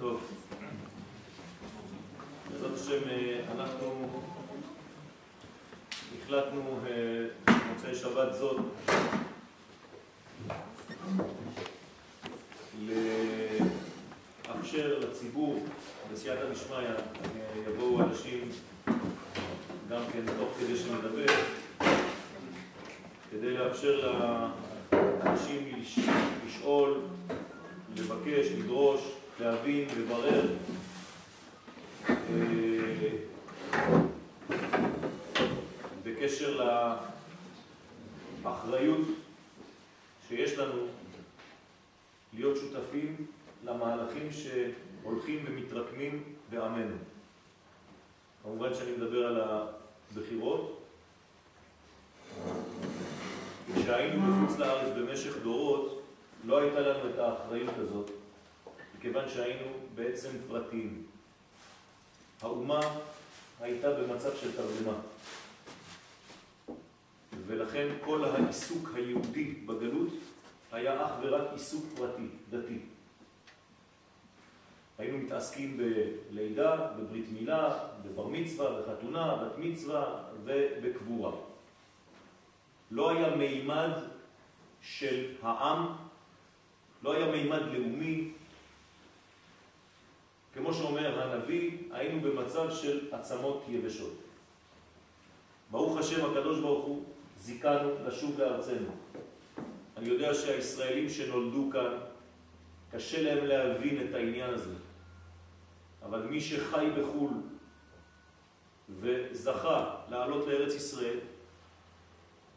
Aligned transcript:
טוב. 0.00 0.20
בעזרת 2.52 2.74
השם 2.74 3.08
אה, 3.08 3.40
אנחנו 3.56 4.08
החלטנו 6.18 6.80
במוצאי 6.84 7.90
אה, 7.90 7.94
שבת 7.94 8.34
זאת 8.34 8.56
לאפשר 14.48 14.98
לציבור 14.98 15.64
בסייעתא 16.12 16.52
דשמיא 16.52 16.76
אה, 16.76 16.94
יבואו 17.68 18.00
אנשים 18.00 18.48
גם 19.90 20.02
כן 20.12 20.22
תוך 20.38 20.48
כדי 20.60 20.76
שנדבר 20.76 21.34
כדי 23.30 23.50
לאפשר 23.50 24.14
לאנשים 24.92 25.82
לשאול, 26.46 27.00
לבקש, 27.96 28.46
לדרוש, 28.58 29.17
להבין, 29.40 29.88
לברר 29.98 30.46
אה, 32.08 32.16
בקשר 36.04 36.60
לאחריות 38.44 39.06
שיש 40.28 40.58
לנו 40.58 40.86
להיות 42.32 42.56
שותפים 42.56 43.26
למהלכים 43.64 44.28
שהולכים 44.32 45.44
ומתרקמים 45.48 46.22
בעמנו. 46.50 46.96
כמובן 48.42 48.74
שאני 48.74 48.92
מדבר 48.92 49.26
על 49.26 49.40
הבחירות. 49.40 50.82
כשהיינו 53.74 54.22
בחוץ 54.32 54.58
לארץ 54.58 54.92
במשך 54.96 55.36
דורות, 55.42 56.02
לא 56.44 56.58
הייתה 56.58 56.80
לנו 56.80 57.10
את 57.10 57.18
האחריות 57.18 57.74
הזאת, 57.78 58.10
מכיוון 58.98 59.28
שהיינו 59.28 59.64
בעצם 60.08 60.28
פרטיים. 60.48 61.02
האומה 62.42 62.80
הייתה 63.60 63.90
במצב 63.92 64.36
של 64.36 64.56
תרדמה. 64.56 64.98
ולכן 67.46 67.88
כל 68.04 68.24
העיסוק 68.24 68.90
היהודי 68.94 69.44
בגלות 69.44 70.12
היה 70.72 71.06
אך 71.06 71.10
ורק 71.22 71.52
עיסוק 71.52 71.84
פרטי, 71.96 72.26
דתי. 72.50 72.78
היינו 74.98 75.18
מתעסקים 75.18 75.76
בלידה, 75.76 76.92
בברית 76.96 77.26
מילה, 77.32 77.78
בבר 78.04 78.26
מצווה, 78.26 78.82
בחתונה, 78.82 79.36
בת 79.36 79.58
מצווה 79.58 80.24
ובקבורה. 80.44 81.32
לא 82.90 83.10
היה 83.10 83.36
מימד 83.36 83.90
של 84.82 85.34
העם, 85.42 85.86
לא 87.02 87.12
היה 87.12 87.32
מימד 87.32 87.62
לאומי. 87.62 88.37
כמו 90.58 90.74
שאומר 90.74 91.22
הנביא, 91.22 91.70
היינו 91.90 92.20
במצב 92.20 92.70
של 92.70 93.08
עצמות 93.14 93.64
יבשות. 93.68 94.14
ברוך 95.70 95.96
השם 95.98 96.30
הקדוש 96.30 96.60
ברוך 96.60 96.86
הוא 96.86 97.04
זיכנו 97.38 97.90
לשוב 98.06 98.40
לארצנו. 98.40 98.90
אני 99.96 100.08
יודע 100.08 100.34
שהישראלים 100.34 101.08
שנולדו 101.08 101.70
כאן, 101.72 101.98
קשה 102.92 103.22
להם 103.22 103.46
להבין 103.46 104.08
את 104.08 104.14
העניין 104.14 104.54
הזה. 104.54 104.74
אבל 106.02 106.22
מי 106.22 106.40
שחי 106.40 106.86
בחו"ל 106.98 107.30
וזכה 108.88 109.94
לעלות 110.08 110.46
לארץ 110.46 110.74
ישראל, 110.74 111.18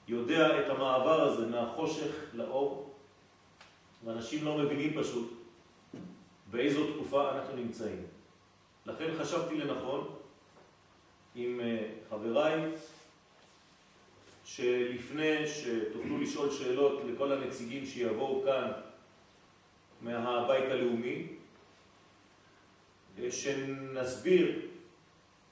יודע 0.08 0.60
את 0.60 0.70
המעבר 0.70 1.22
הזה 1.22 1.48
מהחושך 1.48 2.12
לאור, 2.34 2.94
ואנשים 4.06 4.46
לא 4.46 4.58
מבינים 4.58 5.02
פשוט 5.02 5.41
באיזו 6.52 6.94
תקופה 6.94 7.32
אנחנו 7.32 7.56
נמצאים. 7.56 8.06
לכן 8.86 9.10
חשבתי 9.20 9.58
לנכון 9.58 10.16
עם 11.36 11.60
אה, 11.60 11.88
חבריי, 12.10 12.72
שלפני 14.46 15.48
שתוכלו 15.48 16.18
לשאול 16.18 16.52
שאלות 16.52 17.02
לכל 17.08 17.32
הנציגים 17.32 17.86
שיבואו 17.86 18.44
כאן 18.46 18.72
מהבית 20.02 20.72
הלאומי, 20.72 21.28
שנסביר, 23.30 24.62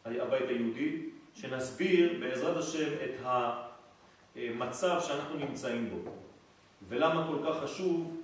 הבית 0.06 0.50
היהודי, 0.50 1.10
שנסביר 1.34 2.18
בעזרת 2.20 2.58
השם 2.58 2.94
את 3.04 3.26
המצב 4.36 5.00
שאנחנו 5.08 5.36
נמצאים 5.36 5.90
בו, 5.90 6.12
ולמה 6.88 7.28
כל 7.28 7.50
כך 7.50 7.64
חשוב 7.64 8.22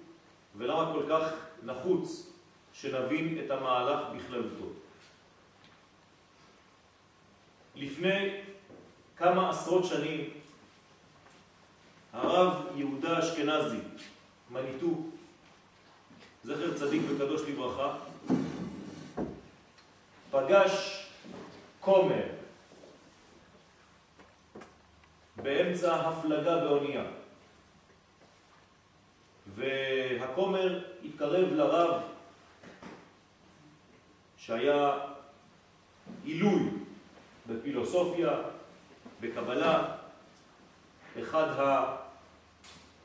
ולמה 0.57 0.93
כל 0.93 1.03
כך 1.09 1.33
נחוץ 1.63 2.34
שנבין 2.81 3.45
את 3.45 3.51
המהלך 3.51 3.99
בכללותו. 4.15 4.65
לפני 7.75 8.41
כמה 9.17 9.49
עשרות 9.49 9.85
שנים 9.85 10.29
הרב 12.13 12.65
יהודה 12.75 13.19
אשכנזי, 13.19 13.77
מניטו, 14.51 15.03
זכר 16.43 16.73
צדיק 16.77 17.01
וקדוש 17.09 17.41
לברכה, 17.41 17.97
פגש 20.31 21.05
כומר 21.79 22.23
באמצע 25.35 25.95
הפלגה 25.95 26.57
באונייה. 26.57 27.03
והכומר 29.55 30.83
התקרב 31.05 31.53
לרב 31.53 32.14
שהיה 34.45 34.91
עילוי 36.23 36.69
בפילוסופיה, 37.47 38.31
בקבלה, 39.21 39.95
אחד 41.19 41.47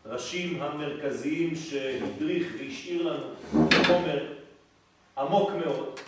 הראשים 0.04 0.62
המרכזיים 0.62 1.54
שהדריך 1.56 2.46
והשאיר 2.58 3.12
לנו 3.12 3.34
חומר 3.86 4.32
עמוק 5.18 5.50
מאוד 5.50 6.00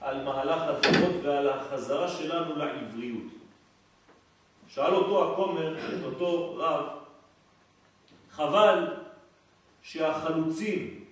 על 0.00 0.24
מהלך 0.24 0.62
הדורות 0.62 1.22
ועל 1.22 1.48
החזרה 1.48 2.08
שלנו 2.08 2.56
לעבריות. 2.56 3.32
שאל 4.68 4.94
אותו 4.94 5.32
הכומר, 5.32 5.78
את 5.78 6.04
אותו 6.04 6.54
רב, 6.56 6.84
חבל 8.30 8.96
שהחלוצים 9.82 11.04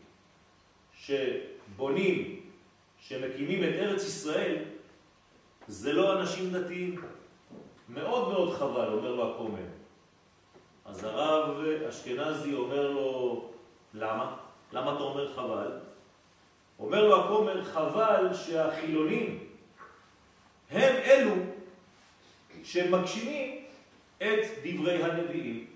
שבונים, 0.98 2.39
שמקימים 3.00 3.64
את 3.64 3.74
ארץ 3.74 4.02
ישראל, 4.02 4.56
זה 5.68 5.92
לא 5.92 6.20
אנשים 6.20 6.50
דתיים. 6.50 7.00
מאוד 7.88 8.28
מאוד 8.28 8.58
חבל, 8.58 8.92
אומר 8.92 9.14
לו 9.14 9.34
הכומר. 9.34 9.62
אז 10.84 11.04
הרב 11.04 11.64
אשכנזי 11.88 12.54
אומר 12.54 12.90
לו, 12.90 13.50
למה? 13.94 14.36
למה 14.72 14.94
אתה 14.94 15.02
אומר 15.02 15.34
חבל? 15.34 15.78
אומר 16.78 17.08
לו 17.08 17.24
הכומר, 17.24 17.64
חבל 17.64 18.34
שהחילונים 18.34 19.38
הם 20.70 20.94
אלו 20.96 21.34
שמגשימים 22.64 23.64
את 24.18 24.40
דברי 24.64 25.02
הנביאים. 25.04 25.66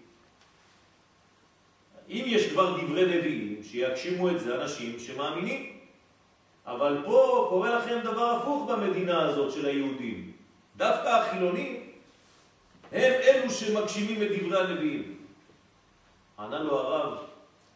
אם 2.08 2.24
יש 2.26 2.52
כבר 2.52 2.80
דברי 2.80 3.18
נביאים, 3.18 3.62
שיגשימו 3.62 4.30
את 4.30 4.40
זה 4.40 4.62
אנשים 4.62 4.98
שמאמינים. 4.98 5.73
אבל 6.66 7.02
פה 7.04 7.46
קורה 7.48 7.78
לכם 7.78 7.98
דבר 8.04 8.30
הפוך 8.30 8.70
במדינה 8.70 9.22
הזאת 9.22 9.52
של 9.52 9.66
היהודים. 9.66 10.32
דווקא 10.76 11.08
החילונים 11.08 11.80
הם 12.92 13.12
אלו 13.12 13.50
שמגשימים 13.50 14.22
את 14.22 14.28
דברי 14.28 14.60
הנביאים. 14.60 15.18
ענה 16.38 16.58
לו 16.58 16.78
הרב, 16.78 17.18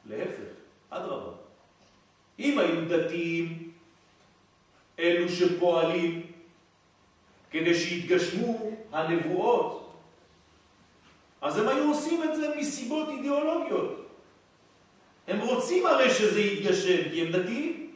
להפך, 0.06 0.52
אדרבה. 0.90 1.32
אם 2.38 2.58
היו 2.58 2.88
דתיים, 2.88 3.70
אלו 4.98 5.28
שפועלים 5.28 6.26
כדי 7.50 7.74
שיתגשמו 7.74 8.70
הנבואות, 8.92 9.92
אז 11.40 11.58
הם 11.58 11.68
היו 11.68 11.88
עושים 11.88 12.22
את 12.24 12.36
זה 12.36 12.54
מסיבות 12.56 13.08
אידיאולוגיות. 13.08 14.06
הם 15.28 15.40
רוצים 15.40 15.86
הרי 15.86 16.10
שזה 16.10 16.40
יתגשם, 16.40 17.10
כי 17.10 17.22
הם 17.22 17.32
דתיים. 17.32 17.87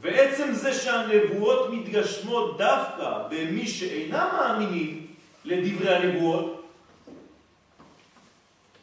ועצם 0.00 0.52
זה 0.52 0.74
שהנבואות 0.74 1.70
מתגשמות 1.70 2.58
דווקא 2.58 3.22
במי 3.30 3.66
שאינם 3.66 4.28
מאמינים 4.32 5.06
לדברי 5.44 5.94
הנבואות, 5.94 6.66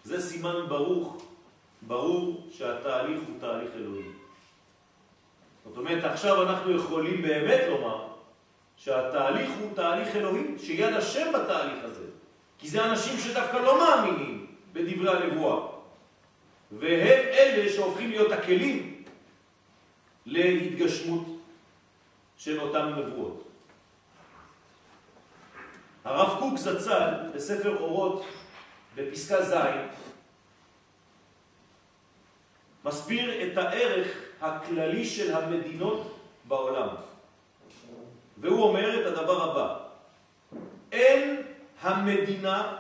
זה 0.03 0.21
סימן 0.21 0.55
ברוך 0.67 1.23
ברור 1.81 2.47
שהתהליך 2.51 3.19
הוא 3.27 3.35
תהליך 3.39 3.69
אלוהי. 3.75 4.05
זאת 5.65 5.77
אומרת, 5.77 6.03
עכשיו 6.03 6.41
אנחנו 6.43 6.75
יכולים 6.75 7.21
באמת 7.21 7.61
לומר 7.69 8.07
שהתהליך 8.77 9.49
הוא 9.59 9.69
תהליך 9.75 10.15
אלוהי, 10.15 10.43
שיד 10.57 10.93
השם 10.93 11.31
בתהליך 11.33 11.83
הזה. 11.83 12.05
כי 12.59 12.67
זה 12.67 12.85
אנשים 12.85 13.19
שדווקא 13.19 13.57
לא 13.57 13.79
מאמינים 13.79 14.45
בדברי 14.73 15.11
הנבואה. 15.11 15.67
והם 16.71 17.23
אלה 17.33 17.73
שהופכים 17.73 18.09
להיות 18.09 18.31
הכלים 18.31 18.92
להתגשמות 20.25 21.25
של 22.37 22.61
אותן 22.61 22.85
נבואות. 22.85 23.43
הרב 26.03 26.39
קוק 26.39 26.57
זצ"ל 26.57 27.13
בספר 27.35 27.77
אורות 27.79 28.25
בפסקה 28.95 29.43
ז' 29.43 29.55
מסביר 32.85 33.43
את 33.43 33.57
הערך 33.57 34.07
הכללי 34.41 35.05
של 35.05 35.35
המדינות 35.35 36.19
בעולם. 36.47 36.87
והוא 38.37 38.63
אומר 38.63 39.01
את 39.01 39.05
הדבר 39.17 39.51
הבא: 39.51 39.77
אין 40.91 41.41
המדינה 41.81 42.77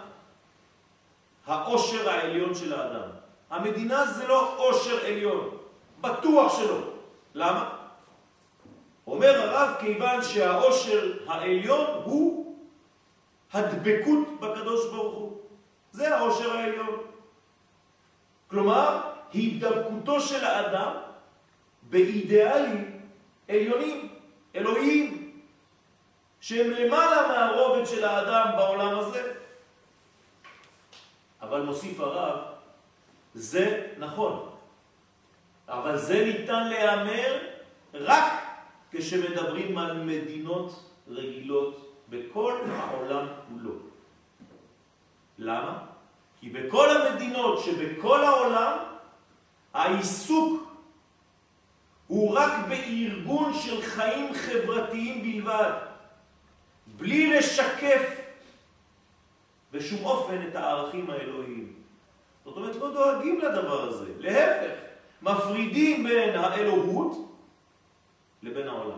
העושר 1.45 2.09
העליון 2.09 2.55
של 2.55 2.73
האדם. 2.73 3.09
המדינה 3.49 4.05
זה 4.05 4.27
לא 4.27 4.57
עושר 4.57 5.05
עליון, 5.05 5.57
בטוח 6.01 6.57
שלא. 6.57 6.92
למה? 7.33 7.77
אומר 9.07 9.41
הרב, 9.41 9.75
כיוון 9.79 10.23
שהעושר 10.23 11.17
העליון 11.27 12.01
הוא 12.03 12.55
הדבקות 13.53 14.39
בקדוש 14.39 14.91
ברוך 14.91 15.15
הוא. 15.15 15.37
זה 15.91 16.15
העושר 16.15 16.51
העליון. 16.51 16.97
כלומר, 18.47 19.01
הידבקותו 19.33 20.21
של 20.21 20.45
האדם 20.45 20.93
באידיאלים 21.81 23.01
עליונים, 23.49 24.09
אלוהיים, 24.55 25.41
שהם 26.41 26.71
למעלה 26.71 27.27
מהרובד 27.27 27.85
של 27.85 28.03
האדם 28.03 28.57
בעולם 28.57 28.99
הזה. 28.99 29.33
אבל 31.41 31.61
מוסיף 31.61 31.99
הרב, 31.99 32.39
זה 33.33 33.87
נכון, 33.97 34.52
אבל 35.67 35.97
זה 35.97 36.25
ניתן 36.25 36.67
להיאמר 36.69 37.39
רק 37.93 38.33
כשמדברים 38.91 39.77
על 39.77 40.03
מדינות 40.03 40.89
רגילות 41.07 41.93
בכל 42.09 42.53
העולם 42.67 43.27
כולו. 43.47 43.73
למה? 45.37 45.79
כי 46.39 46.49
בכל 46.49 46.89
המדינות 46.89 47.59
שבכל 47.59 48.23
העולם 48.23 48.77
העיסוק 49.73 50.73
הוא 52.07 52.37
רק 52.37 52.51
בארגון 52.69 53.53
של 53.53 53.81
חיים 53.81 54.33
חברתיים 54.33 55.21
בלבד, 55.21 55.71
בלי 56.87 57.37
לשקף 57.37 58.23
בשום 59.71 60.05
אופן 60.05 60.47
את 60.47 60.55
הערכים 60.55 61.09
האלוהיים. 61.09 61.73
זאת 62.45 62.57
אומרת, 62.57 62.75
לא 62.75 62.93
דואגים 62.93 63.39
לדבר 63.39 63.81
הזה, 63.81 64.11
להפך, 64.19 64.82
מפרידים 65.23 66.03
בין 66.03 66.35
האלוהות 66.35 67.37
לבין 68.43 68.67
העולם. 68.67 68.97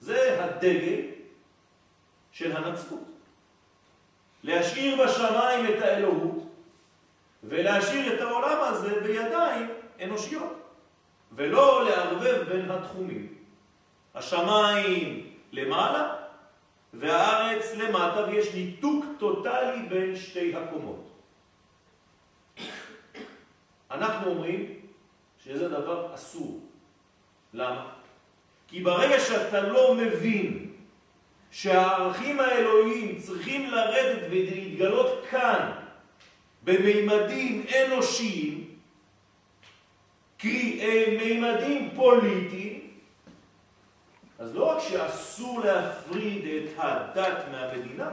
זה 0.00 0.44
הדגל 0.44 1.00
של 2.32 2.56
הנצרות. 2.56 3.04
להשאיר 4.42 5.04
בשמיים 5.04 5.66
את 5.66 5.82
האלוהות 5.82 6.44
ולהשאיר 7.44 8.14
את 8.14 8.20
העולם 8.20 8.58
הזה 8.60 9.00
בידיים 9.00 9.68
אנושיות, 10.02 10.52
ולא 11.32 11.84
לערבב 11.84 12.42
בין 12.48 12.70
התחומים. 12.70 13.34
השמיים 14.14 15.30
למעלה 15.52 16.14
והארץ 16.94 17.74
למטה, 17.74 18.24
ויש 18.28 18.54
ניתוק 18.54 19.04
טוטלי 19.18 19.82
בין 19.88 20.16
שתי 20.16 20.54
הקומות. 20.56 21.10
אנחנו 23.90 24.30
אומרים 24.30 24.78
שזה 25.48 25.68
דבר 25.68 26.14
אסור. 26.14 26.60
למה? 27.54 27.90
כי 28.68 28.80
ברגע 28.80 29.20
שאתה 29.20 29.60
לא 29.60 29.94
מבין 29.94 30.70
שהערכים 31.50 32.40
האלוהיים 32.40 33.18
צריכים 33.18 33.70
לרדת 33.70 34.26
ולהתגלות 34.30 35.24
כאן 35.30 35.72
במימדים 36.62 37.66
אנושיים, 37.86 38.64
קרי 40.38 40.80
אה, 40.80 41.16
מימדים 41.18 41.90
פוליטיים, 41.96 42.90
אז 44.38 44.54
לא 44.54 44.64
רק 44.64 44.82
שאסור 44.88 45.60
להפריד 45.60 46.44
את 46.44 46.70
הדת 46.76 47.44
מהמדינה, 47.50 48.10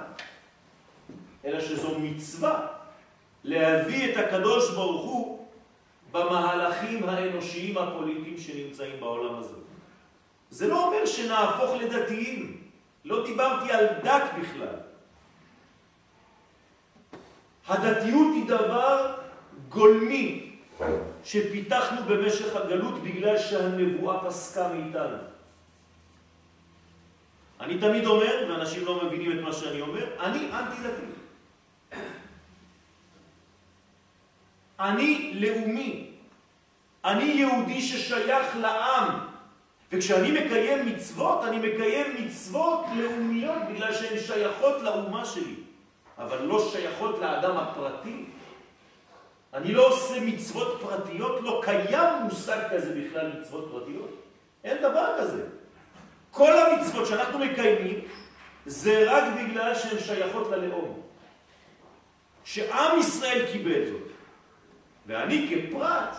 אלא 1.46 1.62
שזו 1.62 2.00
מצווה 2.00 2.68
להביא 3.44 4.12
את 4.12 4.18
הקדוש 4.18 4.72
ברוך 4.72 5.06
הוא 5.06 5.45
במהלכים 6.16 7.10
האנושיים 7.10 7.78
הפוליטיים 7.78 8.38
שנמצאים 8.38 9.00
בעולם 9.00 9.36
הזה. 9.36 9.56
זה 10.50 10.68
לא 10.68 10.88
אומר 10.88 11.06
שנהפוך 11.06 11.82
לדתיים, 11.82 12.62
לא 13.06 13.26
דיברתי 13.26 13.72
על 13.72 13.86
דת 14.04 14.24
בכלל. 14.42 14.76
הדתיות 17.68 18.28
היא 18.36 18.48
דבר 18.48 19.16
גולמי 19.70 20.56
שפיתחנו 21.24 22.04
במשך 22.04 22.56
הגלות 22.56 23.04
בגלל 23.04 23.38
שהנבואה 23.38 24.30
פסקה 24.30 24.68
מאיתנו. 24.74 25.18
אני 27.60 27.78
תמיד 27.80 28.06
אומר, 28.06 28.46
ואנשים 28.50 28.86
לא 28.86 29.06
מבינים 29.06 29.40
את 29.40 29.44
מה 29.44 29.54
שאני 29.54 29.82
אומר, 29.82 30.06
אני 30.20 30.52
אנטי-דתי. 30.52 31.06
אני 34.80 35.32
לאומי. 35.34 36.05
אני 37.06 37.24
יהודי 37.24 37.82
ששייך 37.82 38.56
לעם. 38.62 39.20
וכשאני 39.92 40.32
מקיים 40.32 40.86
מצוות, 40.86 41.44
אני 41.44 41.58
מקיים 41.58 42.26
מצוות 42.26 42.86
לאומיות 42.96 43.58
בגלל 43.72 43.94
שהן 43.94 44.20
שייכות 44.20 44.82
לאומה 44.82 45.26
שלי, 45.26 45.56
אבל 46.18 46.42
לא 46.42 46.70
שייכות 46.72 47.20
לאדם 47.20 47.58
הפרטי. 47.58 48.26
אני 49.54 49.74
לא 49.74 49.88
עושה 49.88 50.20
מצוות 50.22 50.82
פרטיות, 50.82 51.42
לא 51.42 51.62
קיים 51.66 52.24
מושג 52.24 52.60
כזה 52.72 53.02
בכלל 53.02 53.32
מצוות 53.40 53.70
פרטיות. 53.72 54.10
אין 54.64 54.78
דבר 54.78 55.16
כזה. 55.20 55.44
כל 56.32 56.52
המצוות 56.58 57.08
שאנחנו 57.08 57.40
מקיימים 57.40 58.00
זה 58.66 59.12
רק 59.12 59.24
בגלל 59.38 59.76
שהן 59.76 60.00
שייכות 60.00 60.52
ללאום. 60.52 61.02
שעם 62.44 63.00
ישראל 63.00 63.46
קיבל 63.52 63.86
זאת. 63.86 64.08
ואני 65.06 65.48
כפרט 65.50 66.16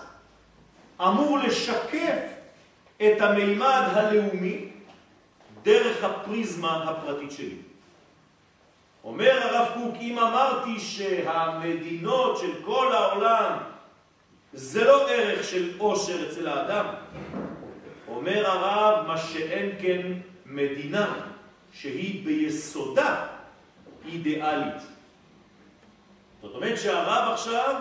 אמור 1.00 1.38
לשקף 1.38 2.19
את 2.96 3.20
המימד 3.20 3.82
הלאומי 3.92 4.68
דרך 5.62 6.04
הפריזמה 6.04 6.85
הפרטית 6.90 7.30
שלי. 7.30 7.56
אומר 9.04 9.42
הרב 9.42 9.68
קוק, 9.75 9.94
אם 10.00 10.18
אמרתי 10.18 10.80
שהמדינות 10.80 12.38
של 12.38 12.50
כל 12.64 12.92
העולם 12.92 13.59
זה 14.52 14.85
לא 14.85 15.11
ערך 15.11 15.44
של 15.44 15.78
עושר 15.78 16.28
אצל 16.28 16.49
האדם, 16.49 16.87
אומר 18.09 18.47
הרב, 18.47 19.06
מה 19.06 19.18
שאין 19.18 19.71
כן 19.80 20.12
מדינה 20.47 21.14
שהיא 21.73 22.25
ביסודה 22.26 23.26
אידיאלית. 24.04 24.82
זאת 26.42 26.54
אומרת 26.54 26.78
שהרב 26.78 27.32
עכשיו 27.32 27.80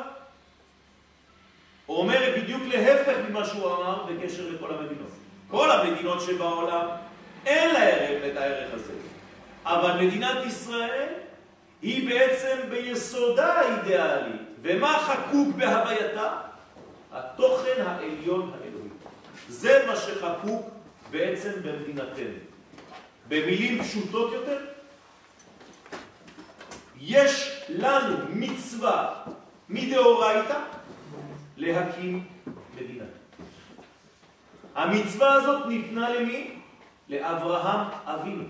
אומר 1.89 2.33
בדיוק 2.37 2.61
להפך 2.67 3.15
ממה 3.29 3.45
שהוא 3.45 3.75
אמר 3.75 4.03
בקשר 4.03 4.43
לכל 4.49 4.73
המדינות. 4.73 5.11
כל 5.47 5.71
המדינות 5.71 6.21
שבעולם 6.21 6.87
אין 7.45 7.73
להם 7.73 8.31
את 8.31 8.37
הערך 8.37 8.73
הזה. 8.73 8.93
אבל 9.65 10.05
מדינת 10.05 10.45
ישראל 10.45 11.07
היא 11.81 12.09
בעצם 12.09 12.57
ביסודה 12.69 13.61
אידיאלית. 13.61 14.41
ומה 14.61 14.99
חקוק 14.99 15.55
בהווייתה? 15.55 16.37
התוכן 17.11 17.81
העליון 17.85 18.51
האלוהי. 18.53 18.89
זה 19.49 19.85
מה 19.87 19.95
שחקוק 19.95 20.69
בעצם 21.11 21.51
במדינתנו. 21.63 22.39
במילים 23.27 23.83
פשוטות 23.83 24.33
יותר, 24.33 24.57
יש 27.01 27.61
לנו 27.69 28.17
מצווה 28.29 29.13
מדאורייתא 29.69 30.59
להקים 31.57 32.23
מדינה. 32.75 33.05
המצווה 34.75 35.33
הזאת 35.33 35.65
ניתנה 35.65 36.09
למי? 36.09 36.51
לאברהם 37.09 37.87
אבינו. 38.05 38.43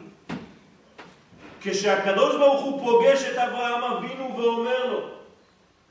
כשהקדוש 1.62 2.36
ברוך 2.36 2.62
הוא 2.62 2.86
פוגש 2.86 3.24
את 3.24 3.38
אברהם 3.38 3.84
אבינו 3.84 4.38
ואומר 4.38 4.92
לו, 4.92 5.10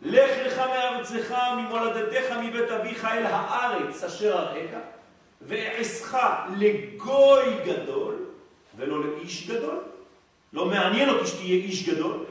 לך 0.02 0.30
לך 0.46 0.58
מארצך, 0.58 1.34
ממולדתך, 1.56 2.32
מבית 2.42 2.70
אביך 2.70 3.04
אל 3.04 3.26
הארץ 3.26 4.04
אשר 4.04 4.38
אראך, 4.38 4.80
ואעשך 5.42 6.16
לגוי 6.56 7.42
גדול 7.64 8.14
ולא 8.76 9.04
לאיש 9.04 9.50
גדול. 9.50 9.78
לא 10.52 10.66
מעניין 10.66 11.08
אותי 11.08 11.26
שתהיה 11.26 11.54
איש 11.54 11.88
גדול, 11.88 12.24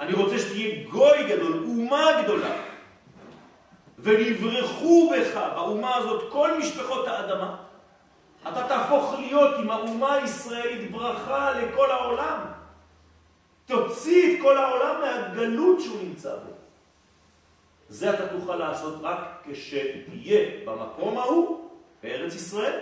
אני 0.00 0.12
רוצה 0.12 0.38
שתהיה 0.38 0.84
גוי 0.88 1.28
גדול, 1.28 1.64
אומה 1.66 2.22
גדולה. 2.22 2.63
ונברחו 4.04 5.12
בך, 5.12 5.40
באומה 5.54 5.96
הזאת, 5.96 6.32
כל 6.32 6.58
משפחות 6.58 7.08
האדמה, 7.08 7.56
אתה 8.48 8.68
תהפוך 8.68 9.14
להיות 9.18 9.54
עם 9.58 9.70
האומה 9.70 10.14
הישראלית 10.14 10.90
ברכה 10.90 11.50
לכל 11.60 11.90
העולם. 11.90 12.38
תוציא 13.66 14.36
את 14.36 14.42
כל 14.42 14.58
העולם 14.58 15.00
מהגלות 15.00 15.80
שהוא 15.80 16.02
נמצא 16.02 16.36
בו. 16.36 16.52
זה 17.88 18.14
אתה 18.14 18.28
תוכל 18.28 18.56
לעשות 18.56 18.94
רק 19.02 19.18
כשתהיה 19.50 20.50
במקום 20.64 21.18
ההוא, 21.18 21.70
בארץ 22.02 22.34
ישראל, 22.34 22.80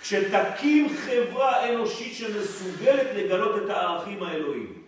כשתקים 0.00 0.88
חברה 0.88 1.68
אנושית 1.68 2.14
שמסוגלת 2.14 3.06
לגלות 3.14 3.62
את 3.64 3.70
הערכים 3.70 4.22
האלוהיים. 4.22 4.82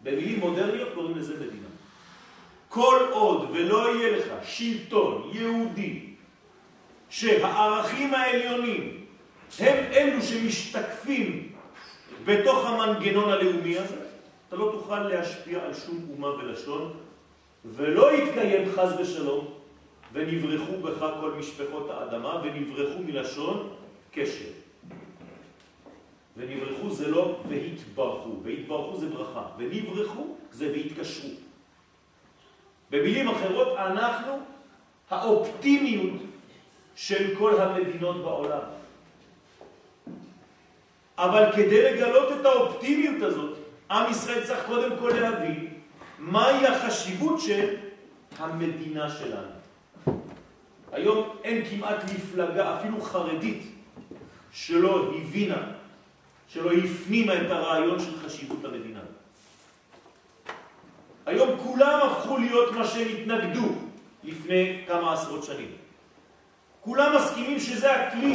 במילים 0.00 0.40
מודרניות 0.40 0.88
קוראים 0.94 1.18
לזה 1.18 1.34
מדינה. 1.34 1.63
כל 2.74 3.06
עוד 3.10 3.48
ולא 3.52 3.96
יהיה 3.96 4.18
לך 4.18 4.26
שלטון 4.42 5.30
יהודי 5.32 6.00
שהערכים 7.10 8.14
העליונים 8.14 9.04
הם 9.58 9.84
אלו 9.92 10.22
שמשתקפים 10.22 11.52
בתוך 12.24 12.66
המנגנון 12.66 13.30
הלאומי 13.30 13.78
הזה, 13.78 13.96
אתה 14.48 14.56
לא 14.56 14.70
תוכל 14.72 15.00
להשפיע 15.00 15.64
על 15.64 15.74
שום 15.74 16.06
אומה 16.16 16.28
ולשון, 16.28 16.92
ולא 17.64 18.14
יתקיים 18.14 18.72
חז 18.72 18.94
ושלום, 19.00 19.46
ונברחו 20.12 20.76
בך 20.82 21.06
כל 21.20 21.30
משפחות 21.38 21.90
האדמה, 21.90 22.42
ונברחו 22.44 22.98
מלשון 23.02 23.68
קשר. 24.10 24.50
ונברחו 26.36 26.90
זה 26.90 27.08
לא 27.08 27.36
והתברכו, 27.48 28.36
והתברכו 28.42 28.96
זה 28.96 29.08
ברכה, 29.08 29.46
ונברחו 29.58 30.36
זה 30.50 30.72
והתקשרו. 30.72 31.43
במילים 32.94 33.28
אחרות, 33.28 33.78
אנחנו 33.78 34.38
האופטימיות 35.10 36.20
של 36.96 37.34
כל 37.38 37.60
המדינות 37.60 38.16
בעולם. 38.16 38.60
אבל 41.18 41.52
כדי 41.52 41.82
לגלות 41.82 42.40
את 42.40 42.46
האופטימיות 42.46 43.22
הזאת, 43.22 43.58
עם 43.90 44.10
ישראל 44.10 44.46
צריך 44.46 44.66
קודם 44.66 44.96
כל 44.98 45.08
להבין 45.20 45.68
מהי 46.18 46.66
החשיבות 46.66 47.40
של 47.40 47.76
המדינה 48.38 49.10
שלנו. 49.10 49.54
היום 50.92 51.36
אין 51.44 51.64
כמעט 51.70 52.04
מפלגה, 52.04 52.78
אפילו 52.78 53.00
חרדית, 53.00 53.62
שלא 54.52 55.12
הבינה, 55.14 55.62
שלא 56.48 56.72
הפנימה 56.72 57.34
את 57.34 57.50
הרעיון 57.50 58.00
של 58.00 58.20
חשיבות 58.24 58.64
המדינה. 58.64 59.00
היום 61.26 61.58
כולם 61.62 62.00
הפכו 62.02 62.38
להיות 62.38 62.72
מה 62.72 62.86
שהם 62.86 63.08
התנגדו 63.08 63.68
לפני 64.24 64.84
כמה 64.88 65.12
עשרות 65.12 65.44
שנים. 65.44 65.70
כולם 66.80 67.16
מסכימים 67.16 67.60
שזה 67.60 67.92
הכלי 67.92 68.34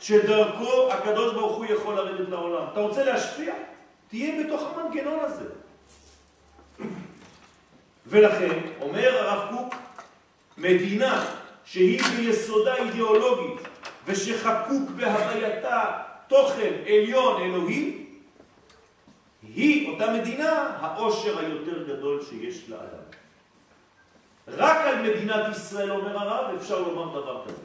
שדרכו 0.00 0.92
הקדוש 0.92 1.34
ברוך 1.34 1.56
הוא 1.56 1.64
יכול 1.64 1.94
לרדת 1.94 2.28
לעולם. 2.28 2.64
אתה 2.72 2.80
רוצה 2.80 3.04
להשפיע? 3.04 3.54
תהיה 4.08 4.44
בתוך 4.44 4.62
המנגנון 4.62 5.18
הזה. 5.20 5.44
ולכן, 8.06 8.58
אומר 8.80 9.18
הרב 9.18 9.56
קוק, 9.56 9.74
מדינה 10.58 11.24
שהיא 11.64 12.02
ביסודה 12.02 12.74
אידיאולוגית 12.74 13.68
ושחקוק 14.06 14.90
בהווייתה 14.96 15.84
תוכן 16.28 16.72
עליון 16.86 17.42
אלוהי, 17.42 18.01
היא, 19.54 19.92
אותה 19.92 20.12
מדינה, 20.12 20.76
העושר 20.80 21.38
היותר 21.38 21.82
גדול 21.82 22.24
שיש 22.24 22.68
לאדם. 22.68 23.02
רק 24.48 24.76
על 24.76 25.02
מדינת 25.02 25.56
ישראל, 25.56 25.90
אומר 25.90 26.18
הרב, 26.18 26.54
אפשר 26.56 26.80
לומר 26.80 27.20
דבר 27.20 27.44
כזה. 27.44 27.62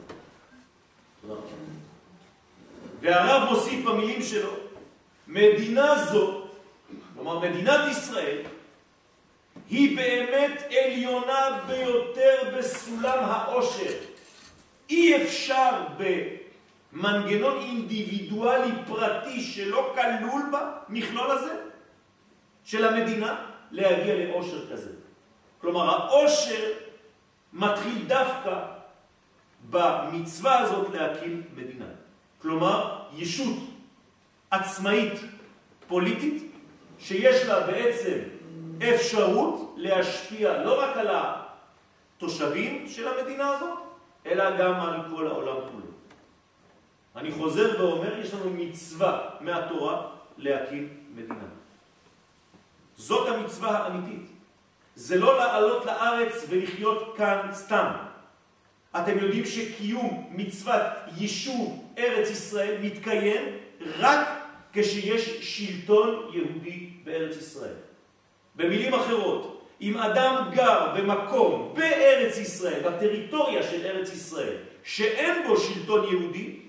והרב 3.00 3.50
מוסיף 3.50 3.84
במילים 3.84 4.22
שלו, 4.22 4.50
מדינה 5.26 6.04
זו, 6.04 6.42
כלומר 7.14 7.38
מדינת 7.38 7.80
ישראל, 7.90 8.38
היא 9.70 9.96
באמת 9.96 10.62
עליונה 10.84 11.64
ביותר 11.66 12.36
בסולם 12.58 13.24
העושר. 13.24 13.92
אי 14.90 15.22
אפשר 15.22 15.70
במנגנון 16.92 17.58
אינדיבידואלי 17.58 18.72
פרטי 18.86 19.40
שלא 19.40 19.94
כלול 19.94 20.42
במכלול 20.52 21.30
הזה 21.30 21.67
של 22.68 22.84
המדינה 22.84 23.44
להגיע 23.70 24.14
לעושר 24.14 24.72
כזה. 24.72 24.90
כלומר, 25.60 25.90
העושר 25.90 26.72
מתחיל 27.52 28.04
דווקא 28.06 28.64
במצווה 29.70 30.58
הזאת 30.58 30.94
להקים 30.94 31.42
מדינה. 31.56 31.84
כלומר, 32.42 33.02
ישות 33.12 33.56
עצמאית 34.50 35.12
פוליטית 35.88 36.52
שיש 36.98 37.46
לה 37.46 37.66
בעצם 37.66 38.18
אפשרות 38.94 39.74
להשפיע 39.76 40.62
לא 40.64 40.82
רק 40.82 40.96
על 40.96 41.08
התושבים 41.10 42.88
של 42.88 43.08
המדינה 43.08 43.48
הזאת, 43.48 43.78
אלא 44.26 44.58
גם 44.58 44.80
על 44.80 45.00
כל 45.16 45.26
העולם 45.26 45.56
כולו. 45.72 45.88
אני 47.16 47.32
חוזר 47.32 47.82
ואומר, 47.82 48.18
יש 48.18 48.34
לנו 48.34 48.50
מצווה 48.50 49.30
מהתורה 49.40 50.06
להקים 50.36 50.88
מדינה. 51.14 51.48
זאת 52.98 53.28
המצווה 53.28 53.78
האמיתית. 53.78 54.30
זה 54.94 55.18
לא 55.18 55.38
לעלות 55.38 55.86
לארץ 55.86 56.44
ולחיות 56.48 57.14
כאן 57.16 57.48
סתם. 57.52 57.92
אתם 58.96 59.18
יודעים 59.18 59.44
שקיום 59.44 60.30
מצוות 60.30 60.82
יישוב 61.16 61.92
ארץ 61.98 62.30
ישראל 62.30 62.76
מתקיים 62.82 63.44
רק 63.98 64.28
כשיש 64.72 65.28
שלטון 65.56 66.30
יהודי 66.32 66.90
בארץ 67.04 67.36
ישראל. 67.36 67.74
במילים 68.54 68.94
אחרות, 68.94 69.68
אם 69.80 69.98
אדם 69.98 70.50
גר 70.54 70.94
במקום 70.96 71.74
בארץ 71.76 72.36
ישראל, 72.38 72.90
בטריטוריה 72.90 73.62
של 73.62 73.86
ארץ 73.86 74.12
ישראל, 74.12 74.56
שאין 74.84 75.46
בו 75.46 75.56
שלטון 75.56 76.04
יהודי, 76.04 76.60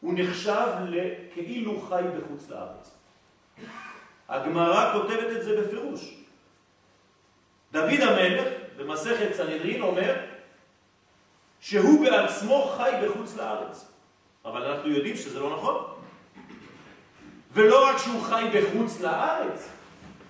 הוא 0.00 0.12
נחשב 0.16 0.68
לכאילו 0.88 1.80
חי 1.80 2.02
בחוץ 2.16 2.50
לארץ. 2.50 3.01
הגמרא 4.28 4.92
כותבת 4.92 5.36
את 5.36 5.44
זה 5.44 5.60
בפירוש. 5.60 6.14
דוד 7.72 8.00
המלך 8.00 8.48
במסכת 8.76 9.34
סנהדרין 9.34 9.82
אומר 9.82 10.14
שהוא 11.60 12.04
בעצמו 12.04 12.74
חי 12.76 12.90
בחוץ 13.04 13.36
לארץ. 13.36 13.84
אבל 14.44 14.64
אנחנו 14.64 14.90
יודעים 14.90 15.16
שזה 15.16 15.40
לא 15.40 15.56
נכון. 15.56 15.84
ולא 17.52 17.88
רק 17.88 17.98
שהוא 17.98 18.22
חי 18.22 18.44
בחוץ 18.54 19.00
לארץ, 19.00 19.68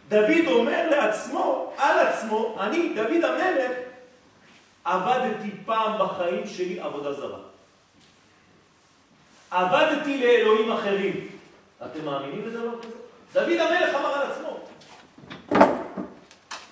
דוד 0.08 0.46
אומר 0.46 0.88
לעצמו, 0.90 1.72
על 1.78 1.98
עצמו, 1.98 2.56
אני, 2.60 2.92
דוד 2.94 3.24
המלך, 3.24 3.72
עבדתי 4.84 5.50
פעם 5.64 5.98
בחיים 5.98 6.46
שלי 6.46 6.80
עבודה 6.80 7.12
זרה. 7.12 7.38
עבדתי 9.50 10.20
לאלוהים 10.20 10.72
אחרים. 10.72 11.28
אתם 11.84 12.04
מאמינים 12.04 12.48
לדבר 12.48 12.82
כזה? 12.82 13.01
דוד 13.32 13.58
המלך 13.58 13.94
אמר 13.94 14.14
על 14.14 14.32
עצמו. 14.32 14.60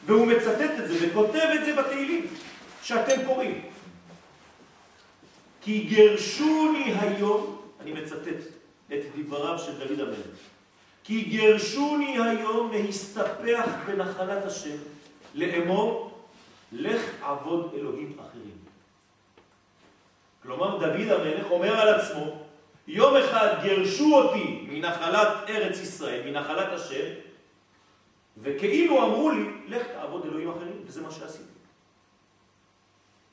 והוא 0.06 0.26
מצטט 0.26 0.70
את 0.82 0.88
זה 0.88 1.08
וכותב 1.08 1.48
את 1.54 1.64
זה 1.64 1.76
בתהילים 1.76 2.26
שאתם 2.82 3.26
קוראים. 3.26 3.62
כי 5.60 5.80
גרשוני 5.80 6.94
היום, 7.00 7.62
אני 7.80 7.92
מצטט 7.92 8.42
את 8.92 9.00
דבריו 9.16 9.58
של 9.58 9.78
דוד 9.78 10.00
המלך, 10.00 10.36
כי 11.04 11.24
גרשוני 11.24 12.18
היום 12.18 12.72
להסתפח 12.72 13.68
בנחלת 13.86 14.44
השם, 14.44 14.76
לאמור, 15.34 16.10
לך 16.72 17.02
עבוד 17.22 17.74
אלוהים 17.74 18.16
אחרים. 18.20 18.58
כלומר, 20.42 20.78
דוד 20.78 21.08
המלך 21.10 21.50
אומר 21.50 21.80
על 21.80 22.00
עצמו, 22.00 22.39
יום 22.92 23.16
אחד 23.16 23.54
גרשו 23.62 24.14
אותי 24.14 24.66
מנחלת 24.68 25.28
ארץ 25.48 25.80
ישראל, 25.80 26.30
מנחלת 26.30 26.72
השם, 26.72 27.06
וכאילו 28.42 29.06
אמרו 29.06 29.30
לי, 29.30 29.44
לך 29.68 29.86
תעבוד 29.86 30.24
אלוהים 30.26 30.50
אחרים, 30.50 30.82
וזה 30.86 31.00
מה 31.00 31.10
שעשיתי. 31.10 31.44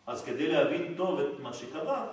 אז 0.07 0.23
כדי 0.23 0.47
להבין 0.47 0.93
טוב 0.97 1.19
את 1.19 1.39
מה 1.39 1.53
שקרה, 1.53 2.07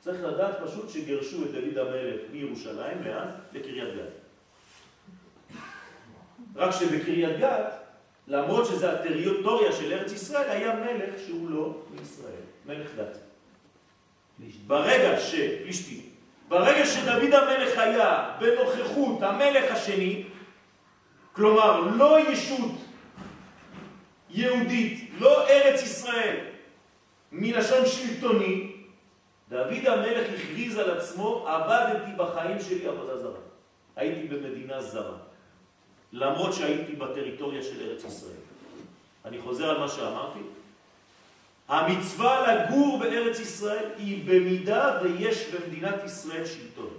צריך 0.00 0.22
לדעת 0.22 0.54
פשוט 0.64 0.90
שגרשו 0.90 1.44
את 1.44 1.50
דוד 1.52 1.78
המלך 1.78 2.20
מירושלים, 2.32 3.02
לאן? 3.04 3.28
לקריית 3.52 3.94
גת. 3.94 4.12
רק 6.56 6.70
שבקריית 6.70 7.38
גת, 7.38 7.72
למרות 8.28 8.66
שזה 8.66 8.92
הטריטוריה 8.92 9.72
של 9.72 9.92
ארץ 9.92 10.12
ישראל, 10.12 10.50
היה 10.50 10.74
מלך 10.74 11.14
שהוא 11.26 11.50
לא 11.50 11.74
מישראל, 11.90 12.42
מלך 12.66 12.90
דת. 12.96 13.18
ברגע 14.66 15.20
ש... 15.20 15.34
ברגע 16.52 16.86
שדוד 16.86 17.34
המלך 17.34 17.78
היה 17.78 18.30
בנוכחות 18.38 19.22
המלך 19.22 19.72
השני, 19.72 20.24
כלומר 21.32 21.80
לא 21.80 22.30
ישות 22.30 22.70
יהודית, 24.30 25.10
לא 25.18 25.48
ארץ 25.48 25.82
ישראל, 25.82 26.36
מלשון 27.32 27.86
שלטוני, 27.86 28.72
דוד 29.48 29.86
המלך 29.86 30.28
הכריז 30.34 30.78
על 30.78 30.90
עצמו, 30.90 31.48
עבדתי 31.48 32.10
בחיים 32.16 32.60
שלי 32.60 32.86
עבודה 32.88 33.18
זרה. 33.18 33.40
הייתי 33.96 34.28
במדינה 34.28 34.82
זרה, 34.82 35.16
למרות 36.12 36.54
שהייתי 36.54 36.92
בטריטוריה 36.92 37.62
של 37.62 37.90
ארץ 37.90 38.04
ישראל. 38.04 38.42
אני 39.24 39.40
חוזר 39.40 39.70
על 39.70 39.78
מה 39.78 39.88
שאמרתי. 39.88 40.40
המצווה 41.68 42.54
לגור 42.54 42.98
בארץ 42.98 43.40
ישראל 43.40 43.84
היא 43.98 44.24
במידה 44.24 44.98
ויש 45.02 45.46
במדינת 45.54 46.04
ישראל 46.04 46.46
שלטון. 46.46 46.90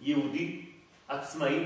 יהודי, 0.00 0.60
עצמאי, 1.08 1.64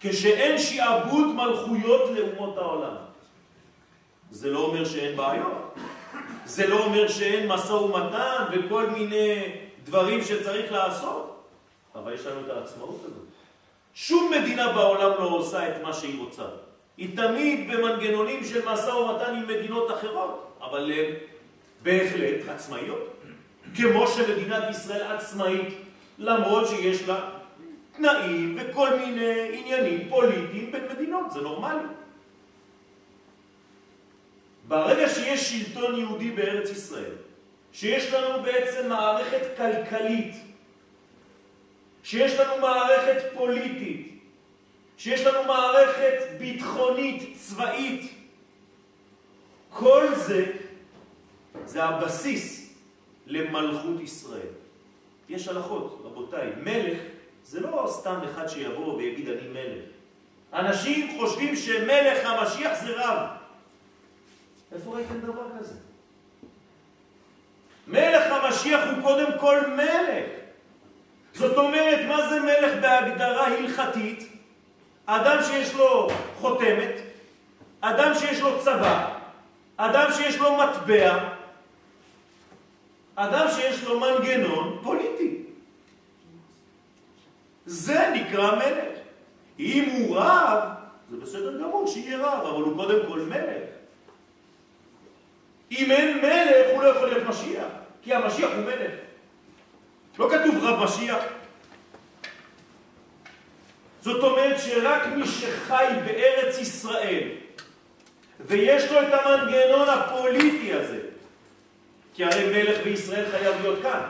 כשאין 0.00 0.58
שיעבוד 0.58 1.26
מלכויות 1.26 2.10
לאומות 2.10 2.56
העולם. 2.58 2.94
זה 4.30 4.50
לא 4.50 4.58
אומר 4.58 4.84
שאין 4.84 5.16
בעיות, 5.16 5.74
זה 6.44 6.66
לא 6.66 6.84
אומר 6.84 7.08
שאין 7.08 7.48
מסע 7.48 7.74
ומתן 7.74 8.44
וכל 8.52 8.86
מיני 8.86 9.52
דברים 9.84 10.24
שצריך 10.24 10.72
לעשות, 10.72 11.44
אבל 11.94 12.12
יש 12.12 12.26
לנו 12.26 12.40
את 12.40 12.50
העצמאות 12.50 13.00
הזאת. 13.04 13.26
שום 13.94 14.32
מדינה 14.32 14.72
בעולם 14.72 15.10
לא 15.18 15.28
עושה 15.28 15.68
את 15.68 15.82
מה 15.82 15.92
שהיא 15.92 16.20
רוצה. 16.20 16.44
היא 17.02 17.16
תמיד 17.16 17.70
במנגנונים 17.70 18.44
של 18.44 18.68
מסע 18.72 18.96
ומתן 18.96 19.34
עם 19.34 19.48
מדינות 19.48 19.90
אחרות, 19.90 20.58
אבל 20.60 20.92
הן 20.92 21.12
בהחלט 21.82 22.48
עצמאיות. 22.48 23.16
כמו 23.76 24.06
שמדינת 24.06 24.70
ישראל 24.70 25.02
עצמאית, 25.02 25.74
למרות 26.18 26.68
שיש 26.68 27.08
לה 27.08 27.30
תנאים 27.96 28.58
וכל 28.60 28.96
מיני 28.96 29.58
עניינים 29.58 30.08
פוליטיים 30.08 30.72
בין 30.72 30.82
מדינות, 30.92 31.30
זה 31.30 31.40
נורמלי. 31.40 31.88
ברגע 34.68 35.08
שיש 35.08 35.50
שלטון 35.50 35.98
יהודי 35.98 36.30
בארץ 36.30 36.70
ישראל, 36.70 37.14
שיש 37.72 38.12
לנו 38.12 38.42
בעצם 38.42 38.88
מערכת 38.88 39.56
כלכלית, 39.56 40.34
שיש 42.02 42.38
לנו 42.38 42.60
מערכת 42.60 43.22
פוליטית, 43.34 44.11
שיש 45.02 45.20
לנו 45.20 45.44
מערכת 45.44 46.14
ביטחונית, 46.38 47.36
צבאית, 47.36 48.12
כל 49.70 50.06
זה, 50.14 50.52
זה 51.66 51.84
הבסיס 51.84 52.74
למלכות 53.26 54.00
ישראל. 54.00 54.52
יש 55.28 55.48
הלכות, 55.48 56.02
רבותיי, 56.04 56.52
מלך 56.62 56.98
זה 57.44 57.60
לא 57.60 57.86
סתם 57.90 58.18
אחד 58.30 58.48
שיבוא 58.48 58.94
ויגיד 58.94 59.28
אני 59.28 59.48
מלך. 59.48 59.84
אנשים 60.52 61.18
חושבים 61.18 61.56
שמלך 61.56 62.24
המשיח 62.24 62.84
זה 62.84 62.92
רב. 62.96 63.28
איפה 64.72 64.94
ראיתם 64.94 65.20
דבר 65.20 65.46
כזה? 65.58 65.74
מלך 67.86 68.32
המשיח 68.32 68.80
הוא 68.90 69.02
קודם 69.02 69.38
כל 69.40 69.60
מלך. 69.66 70.26
זאת 71.34 71.56
אומרת, 71.56 72.08
מה 72.08 72.28
זה 72.28 72.40
מלך 72.40 72.82
בהגדרה 72.82 73.46
הלכתית? 73.46 74.31
אדם 75.06 75.42
שיש 75.42 75.74
לו 75.74 76.08
חותמת, 76.40 76.94
אדם 77.80 78.14
שיש 78.14 78.40
לו 78.40 78.60
צבא, 78.60 79.18
אדם 79.76 80.10
שיש 80.12 80.38
לו 80.38 80.56
מטבע, 80.56 81.28
אדם 83.14 83.46
שיש 83.50 83.84
לו 83.84 84.00
מנגנון 84.00 84.78
פוליטי. 84.82 85.36
זה 87.66 88.12
נקרא 88.14 88.56
מלך. 88.56 88.98
אם 89.58 89.90
הוא 89.90 90.16
רב, 90.16 90.68
זה 91.10 91.16
בסדר 91.16 91.58
גמור 91.58 91.86
שיהיה 91.86 92.18
רב, 92.18 92.46
אבל 92.46 92.62
הוא 92.62 92.76
קודם 92.76 93.06
כל 93.08 93.20
מלך. 93.20 93.62
אם 95.70 95.90
אין 95.90 96.18
מלך, 96.18 96.66
הוא 96.72 96.82
לא 96.82 96.88
יכול 96.88 97.08
להיות 97.08 97.28
משיח, 97.28 97.66
כי 98.02 98.14
המשיח 98.14 98.50
הוא 98.56 98.64
מלך. 98.64 98.92
לא 100.18 100.30
כתוב 100.30 100.64
רב 100.64 100.84
משיח. 100.84 101.18
זאת 104.02 104.22
אומרת 104.22 104.60
שרק 104.60 105.06
מי 105.06 105.26
שחי 105.26 105.86
בארץ 106.06 106.58
ישראל 106.58 107.28
ויש 108.46 108.92
לו 108.92 109.00
את 109.00 109.06
המנגנון 109.12 109.88
הפוליטי 109.88 110.72
הזה, 110.72 111.00
כי 112.14 112.24
הרי 112.24 112.46
מלך 112.46 112.84
בישראל 112.84 113.30
חייב 113.30 113.62
להיות 113.62 113.82
כאן. 113.82 114.02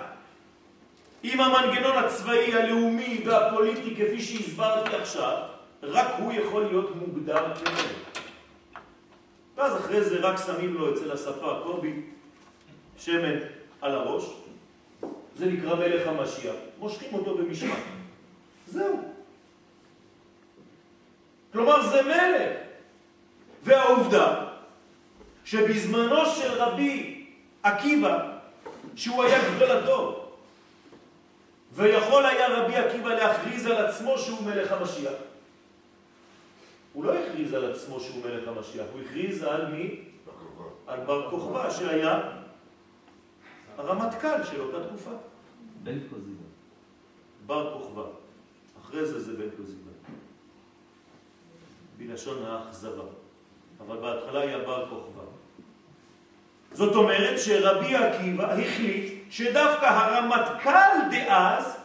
עם 1.23 1.41
המנגנון 1.41 1.97
הצבאי, 1.97 2.55
הלאומי 2.55 3.23
והפוליטי 3.27 3.95
כפי 3.95 4.23
שהסברתי 4.23 4.97
עכשיו, 4.97 5.37
רק 5.83 6.07
הוא 6.19 6.33
יכול 6.33 6.65
להיות 6.65 6.97
מוגדר 6.97 7.55
כמלך. 7.55 7.87
ואז 9.57 9.77
אחרי 9.77 10.05
זה 10.05 10.21
רק 10.21 10.37
שמים 10.47 10.75
לו 10.75 10.95
אצל 10.95 11.13
הספר 11.13 11.63
קובי 11.63 12.03
שמן 12.99 13.39
על 13.81 13.95
הראש, 13.95 14.25
זה 15.37 15.47
נקרא 15.47 15.75
מלך 15.75 16.09
המשיח, 16.09 16.55
מושכים 16.79 17.15
אותו 17.15 17.39
במשמעת. 17.39 17.79
זהו. 18.67 19.12
כלומר 21.53 21.83
זה 21.83 22.03
מלך. 22.03 22.59
והעובדה 23.63 24.45
שבזמנו 25.45 26.27
של 26.27 26.53
רבי 26.53 27.27
עקיבא, 27.63 28.39
שהוא 28.97 29.25
היה 29.25 29.39
גדול 29.57 29.71
הדור, 29.71 30.37
ויכול 31.73 32.27
היה 32.27 32.49
רבי 32.49 32.77
עקיבא 32.77 33.09
להכריז 33.09 33.67
על 33.67 33.87
עצמו 33.87 34.19
שהוא 34.19 34.43
מלך 34.43 34.73
המשיח. 34.73 35.13
הוא 36.93 37.05
לא 37.05 37.15
הכריז 37.15 37.55
על 37.55 37.73
עצמו 37.73 38.01
שהוא 38.01 38.25
מלך 38.25 38.49
המשיח, 38.49 38.87
הוא 38.93 39.01
הכריז 39.01 39.43
על 39.43 39.67
מי? 39.67 40.01
על 40.87 41.01
בר 41.01 41.31
כוכבא, 41.31 41.71
שהיה 41.71 42.21
הרמטכ"ל 43.79 44.45
של 44.45 44.61
אותה 44.61 44.89
תקופה. 44.89 45.11
בן 45.83 45.99
קוזיבה. 46.11 46.45
בר 47.47 47.79
כוכבא. 47.79 48.05
אחרי 48.83 49.07
זה 49.07 49.21
זה 49.21 49.33
בן 49.33 49.51
קוזיבה. 49.57 49.91
בלשון 52.07 52.45
האכזבה. 52.47 53.03
אבל 53.87 53.97
בהתחלה 53.97 54.41
היה 54.41 54.59
בר 54.59 54.89
כוכבא. 54.89 55.23
זאת 56.73 56.95
אומרת 56.95 57.41
שרבי 57.41 57.97
עקיבא 57.97 58.53
החליט 58.53 59.13
שדווקא 59.31 59.85
הרמטכ"ל 59.85 61.11
דאז, 61.11 61.77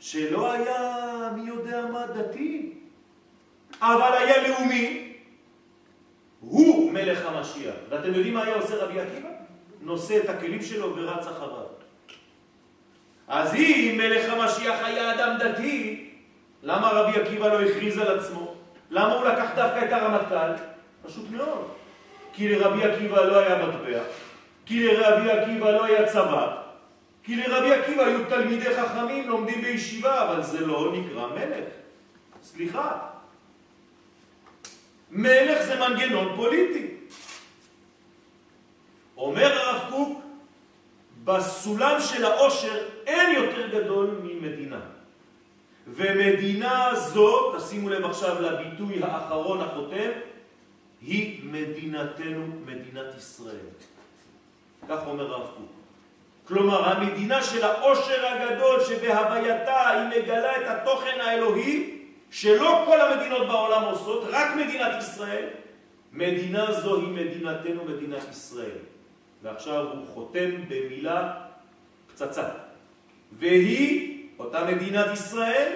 שלא 0.00 0.52
היה 0.52 1.30
מי 1.36 1.48
יודע 1.48 1.86
מה 1.86 2.06
דתי, 2.06 2.72
אבל 3.80 4.12
היה 4.18 4.48
לאומי, 4.48 5.12
הוא 6.40 6.92
מלך 6.92 7.26
המשיח. 7.26 7.74
ואתם 7.88 8.14
יודעים 8.14 8.34
מה 8.34 8.44
היה 8.44 8.54
עושה 8.54 8.84
רבי 8.84 9.00
עקיבא? 9.00 9.28
נושא 9.80 10.20
את 10.24 10.28
הכלים 10.28 10.62
שלו 10.62 10.96
ורץ 10.96 11.26
אחריו. 11.26 11.66
אז 13.28 13.54
אם 13.54 13.94
מלך 13.98 14.32
המשיח 14.32 14.84
היה 14.84 15.14
אדם 15.14 15.36
דתי, 15.38 16.11
למה 16.62 16.90
רבי 16.90 17.20
עקיבא 17.20 17.48
לא 17.48 17.60
הכריז 17.60 17.98
על 17.98 18.18
עצמו? 18.18 18.54
למה 18.90 19.14
הוא 19.14 19.24
לקח 19.24 19.50
דווקא 19.56 19.84
את 19.84 19.92
הרמטכ"ל? 19.92 20.62
פשוט 21.06 21.30
מאוד. 21.30 21.68
כי 22.32 22.48
לרבי 22.48 22.84
עקיבא 22.84 23.24
לא 23.24 23.38
היה 23.38 23.66
מטבע, 23.66 24.02
כי 24.66 24.86
לרבי 24.86 25.30
עקיבא 25.30 25.70
לא 25.70 25.84
היה 25.84 26.08
צבא, 26.08 26.56
כי 27.22 27.36
לרבי 27.36 27.74
עקיבא 27.74 28.02
היו 28.02 28.24
תלמידי 28.28 28.76
חכמים 28.76 29.28
לומדים 29.28 29.60
בישיבה, 29.60 30.30
אבל 30.30 30.42
זה 30.42 30.66
לא 30.66 30.92
נקרא 30.92 31.26
מלך. 31.26 31.64
סליחה. 32.42 32.98
מלך 35.10 35.62
זה 35.62 35.80
מנגנון 35.80 36.36
פוליטי. 36.36 36.86
אומר 39.16 39.58
הרב 39.58 39.90
קוק, 39.90 40.22
בסולם 41.24 42.00
של 42.00 42.24
העושר 42.24 42.88
אין 43.06 43.34
יותר 43.34 43.66
גדול 43.66 44.20
ממדינה. 44.22 44.80
ומדינה 45.86 46.90
זו, 46.94 47.58
תשימו 47.58 47.88
לב 47.88 48.04
עכשיו 48.04 48.42
לביטוי 48.42 49.02
האחרון 49.02 49.60
החותם, 49.60 50.10
היא 51.00 51.40
מדינתנו, 51.44 52.46
מדינת 52.66 53.16
ישראל. 53.18 53.66
כך 54.88 55.06
אומר 55.06 55.32
הרב 55.32 55.46
קוק. 55.46 55.70
כלומר, 56.44 56.88
המדינה 56.88 57.42
של 57.42 57.64
העושר 57.64 58.26
הגדול 58.26 58.80
שבהווייתה 58.84 59.88
היא 59.90 60.22
מגלה 60.22 60.56
את 60.56 60.66
התוכן 60.66 61.20
האלוהי, 61.20 61.98
שלא 62.30 62.82
כל 62.86 63.00
המדינות 63.00 63.46
בעולם 63.46 63.82
עושות, 63.84 64.24
רק 64.30 64.56
מדינת 64.56 65.02
ישראל, 65.02 65.48
מדינה 66.12 66.72
זו 66.72 66.96
היא 66.96 67.08
מדינתנו, 67.08 67.84
מדינת 67.84 68.30
ישראל. 68.30 68.78
ועכשיו 69.42 69.86
הוא 69.92 70.06
חותם 70.06 70.50
במילה 70.68 71.32
פצצה. 72.12 72.48
והיא 73.32 74.11
אותה 74.38 74.64
מדינת 74.64 75.06
ישראל, 75.12 75.72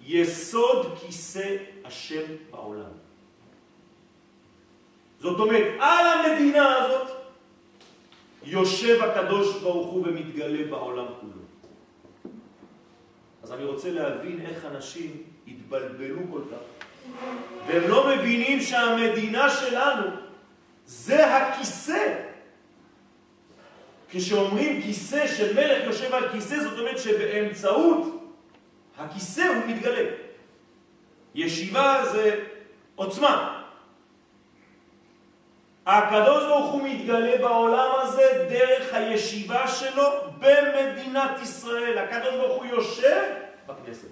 יסוד 0.00 0.98
כיסא 1.00 1.56
השם 1.84 2.22
בעולם. 2.50 2.90
זאת 5.20 5.40
אומרת, 5.40 5.74
על 5.80 6.06
המדינה 6.06 6.76
הזאת 6.76 7.08
יושב 8.42 9.02
הקדוש 9.02 9.56
ברוך 9.62 9.92
הוא 9.92 10.06
ומתגלה 10.06 10.70
בעולם 10.70 11.06
כולו. 11.20 11.42
אז 13.42 13.52
אני 13.52 13.64
רוצה 13.64 13.90
להבין 13.90 14.40
איך 14.40 14.64
אנשים 14.64 15.22
התבלבלו 15.48 16.20
כל 16.32 16.40
כך, 16.50 16.86
והם 17.66 17.90
לא 17.90 18.16
מבינים 18.16 18.60
שהמדינה 18.60 19.50
שלנו 19.50 20.06
זה 20.86 21.36
הכיסא 21.36 22.27
כשאומרים 24.10 24.82
כיסא 24.82 25.26
של 25.26 25.54
מלך 25.54 25.84
יושב 25.84 26.14
על 26.14 26.28
כיסא, 26.28 26.62
זאת 26.62 26.78
אומרת 26.78 26.98
שבאמצעות 26.98 28.18
הכיסא 28.98 29.40
הוא 29.40 29.56
מתגלה. 29.66 30.10
ישיבה 31.34 32.04
זה 32.12 32.44
עוצמה. 32.94 33.62
הקדוש 35.86 36.44
ברוך 36.44 36.72
הוא 36.72 36.82
מתגלה 36.88 37.38
בעולם 37.38 37.90
הזה 38.02 38.46
דרך 38.50 38.94
הישיבה 38.94 39.68
שלו 39.68 40.04
במדינת 40.38 41.30
ישראל. 41.42 41.98
הקדוש 41.98 42.34
ברוך 42.34 42.62
הוא 42.62 42.66
יושב 42.66 43.22
בכנסת, 43.66 44.08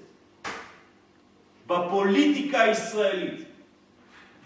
בפוליטיקה 1.66 2.60
הישראלית, 2.60 3.44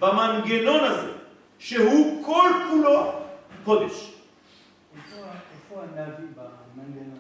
במנגנון 0.00 0.84
הזה, 0.84 1.12
שהוא 1.58 2.24
כל 2.24 2.50
כולו 2.70 3.12
קודש. 3.64 4.19
איפה 5.70 5.83
הנביא 5.83 6.26
במנגנון 6.37 7.18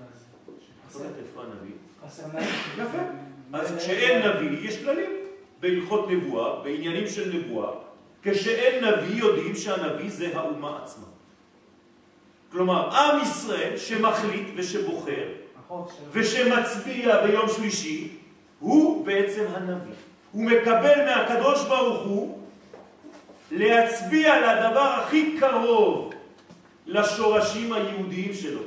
הזה? 0.88 1.04
איפה 1.18 1.42
הנביא? 1.42 1.74
חסר 2.06 2.26
נביא. 2.26 2.84
יפה. 2.84 2.98
אז 3.52 3.76
כשאין 3.78 4.28
נביא 4.28 4.68
יש 4.68 4.84
כללים 4.84 5.10
בהלכות 5.60 6.10
נבואה, 6.10 6.62
בעניינים 6.62 7.06
של 7.06 7.34
נבואה. 7.34 7.70
כשאין 8.22 8.84
נביא 8.84 9.20
יודעים 9.20 9.56
שהנביא 9.56 10.10
זה 10.10 10.38
האומה 10.38 10.80
עצמה. 10.82 11.06
כלומר, 12.52 12.96
עם 12.96 13.22
ישראל 13.22 13.76
שמחליט 13.76 14.48
ושבוחר 14.56 15.28
ושמצביע 16.12 17.26
ביום 17.26 17.48
שלישי, 17.48 18.16
הוא 18.58 19.06
בעצם 19.06 19.44
הנביא. 19.54 19.94
הוא 20.32 20.44
מקבל 20.44 21.04
מהקדוש 21.04 21.64
ברוך 21.64 22.06
הוא 22.06 22.38
להצביע 23.50 24.40
לדבר 24.40 24.80
הכי 24.80 25.36
קרוב 25.40 26.10
לשורשים 26.90 27.72
היהודיים 27.72 28.34
שלו. 28.34 28.60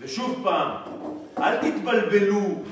ושוב 0.00 0.40
פעם, 0.44 0.70
אל 1.38 1.56
תתבלבלו. 1.56 2.62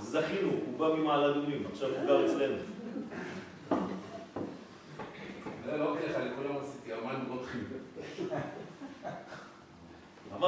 זכינו, 0.00 0.48
הוא 0.48 0.78
בא 0.78 0.94
ממעלה 0.94 1.30
אדומים, 1.30 1.62
עכשיו 1.72 1.88
הוא 1.88 2.06
גר 2.06 2.26
אצלנו. 2.26 2.56
לא 5.78 5.96
ככה, 5.96 6.24
לכולם 6.24 6.56
עשיתי, 6.62 6.92
אמן 6.92 7.24
רותחים. 7.28 7.77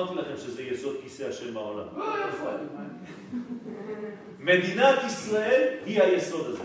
אמרתי 0.01 0.15
לכם 0.15 0.37
שזה 0.37 0.63
יסוד 0.63 0.97
כיסא 1.03 1.23
השם 1.23 1.55
בעולם. 1.55 1.87
מדינת 4.39 4.99
ישראל 5.07 5.69
היא 5.87 6.03
היסוד 6.03 6.47
הזה. 6.47 6.63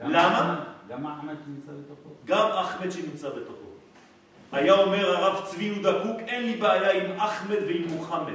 למה? 0.00 0.64
גם 0.88 1.06
אחמד 1.06 1.34
שנמצא 1.44 1.72
בתוכו. 1.72 2.08
גם 2.24 2.48
אחמד 2.48 2.90
שנמצא 2.90 3.28
בתוכו. 3.28 3.64
היה 4.52 4.72
אומר 4.72 5.16
הרב 5.16 5.44
צבי 5.46 5.64
יהודה 5.64 5.92
קוק, 6.02 6.20
אין 6.26 6.42
לי 6.42 6.56
בעיה 6.56 6.90
עם 6.92 7.20
אחמד 7.20 7.56
ועם 7.66 7.88
מוחמד. 7.88 8.32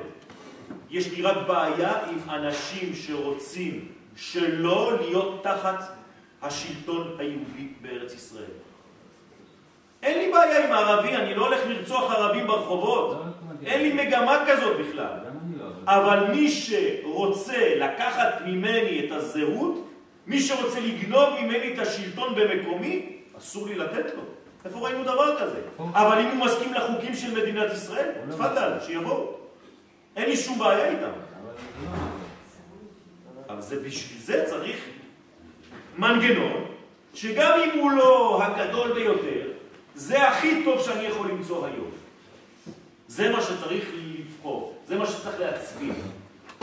יש 0.89 1.12
לי 1.12 1.22
רק 1.22 1.38
בעיה 1.48 2.06
עם 2.06 2.30
אנשים 2.30 2.96
שרוצים 2.96 3.88
שלא 4.15 4.98
להיות 5.02 5.44
תחת 5.44 5.84
השלטון 6.42 7.15
היהודי 7.20 7.68
בארץ 7.82 8.13
ישראל. 8.13 8.52
אין 10.04 10.18
לי 10.18 10.32
בעיה 10.32 10.65
עם 10.68 10.74
ערבי, 10.74 11.15
אני 11.15 11.36
לא 11.36 11.46
הולך 11.46 11.60
לרצוח 11.68 12.12
ערבים 12.12 12.48
ברחובות. 12.48 13.18
לא, 13.62 13.67
לא 13.67 13.74
אין 13.74 13.82
לי 13.82 14.06
מגמה 14.06 14.43
כזאת 14.48 14.78
בכלל. 14.80 15.13
לא, 15.58 15.65
אבל 15.86 16.32
מי 16.32 16.52
שרוצה 16.52 17.76
לקחת 17.76 18.41
ממני 18.45 19.06
את 19.06 19.12
הזהות, 19.12 19.89
מי 20.28 20.39
שרוצה 20.39 20.80
לגנוב 20.80 21.30
ממני 21.41 21.74
את 21.74 21.80
השלטון 21.80 22.36
במקומי, 22.36 23.06
אסור 23.38 23.67
לי 23.67 23.76
לתת 23.76 24.15
לו. 24.15 24.22
איפה 24.65 24.80
ראינו 24.80 25.04
דבר 25.04 25.39
כזה? 25.39 25.62
אבל 25.93 26.19
אם 26.19 26.28
הוא 26.28 26.45
מסכים 26.45 26.74
לחוקים 26.74 27.15
של 27.15 27.41
מדינת 27.41 27.74
ישראל, 27.74 28.12
תפאדל, 28.32 28.72
שיבואו. 28.86 29.34
אין 30.15 30.30
לי 30.30 30.38
שום 30.38 30.60
בעיה 30.60 30.89
איתם. 30.89 31.12
אבל 33.50 33.62
זה 33.62 33.80
בשביל 33.80 34.22
זה 34.22 34.45
צריך 34.45 34.78
מנגנון, 35.98 36.65
שגם 37.13 37.60
אם 37.60 37.80
הוא 37.80 37.91
לא 37.91 38.43
הגדול 38.43 38.93
ביותר, 38.93 39.48
זה 39.95 40.28
הכי 40.28 40.63
טוב 40.65 40.82
שאני 40.82 41.04
יכול 41.04 41.30
למצוא 41.30 41.65
היום. 41.65 41.91
זה 43.10 43.30
מה 43.30 43.41
שצריך 43.41 43.86
לבחור, 43.93 44.78
זה 44.88 44.95
מה 44.98 45.06
שצריך 45.06 45.39
להצביע. 45.39 45.93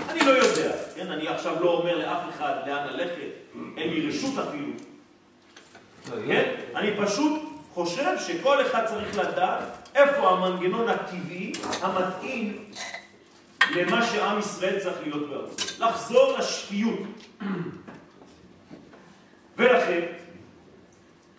אני 0.09 0.21
לא 0.21 0.31
יודע, 0.31 0.77
כן? 0.95 1.13
אני 1.13 1.29
עכשיו 1.29 1.63
לא 1.65 1.71
אומר 1.71 1.99
לאף 1.99 2.21
אחד 2.37 2.55
לאן 2.67 2.87
ללכת, 2.87 3.31
אין 3.77 3.91
לי 3.91 4.09
רשות 4.09 4.39
אפילו. 4.49 4.69
כן? 6.27 6.55
אני 6.77 6.91
פשוט 6.97 7.43
חושב 7.75 8.19
שכל 8.19 8.67
אחד 8.67 8.87
צריך 8.87 9.19
לדעת 9.19 9.89
איפה 9.95 10.31
המנגנון 10.31 10.89
הטבעי 10.89 11.53
המתאים 11.83 12.65
למה 13.71 14.07
שעם 14.07 14.39
ישראל 14.39 14.81
צריך 14.81 14.97
להיות 15.03 15.29
בארצו. 15.29 15.85
לחזור 15.85 16.39
לשפיות. 16.39 17.01
ולכן, 19.57 20.01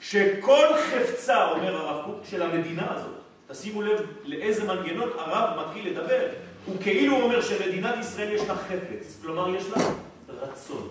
שכל 0.02 0.68
חפצה, 0.92 1.52
אומר 1.52 1.76
הרב 1.76 2.06
קוק, 2.06 2.16
של 2.30 2.42
המדינה 2.42 2.94
הזאת, 2.94 3.17
תשימו 3.48 3.82
לב 3.82 4.02
לאיזה 4.24 4.64
מנגנון 4.64 5.10
הרב 5.18 5.68
מתחיל 5.68 5.90
לדבר. 5.90 6.28
הוא 6.66 6.76
כאילו 6.82 7.22
אומר 7.22 7.42
שמדינת 7.42 7.96
ישראל 8.00 8.34
יש 8.34 8.42
לה 8.48 8.56
חפץ, 8.56 9.20
כלומר 9.22 9.56
יש 9.56 9.64
לה 9.70 9.84
רצון. 10.30 10.90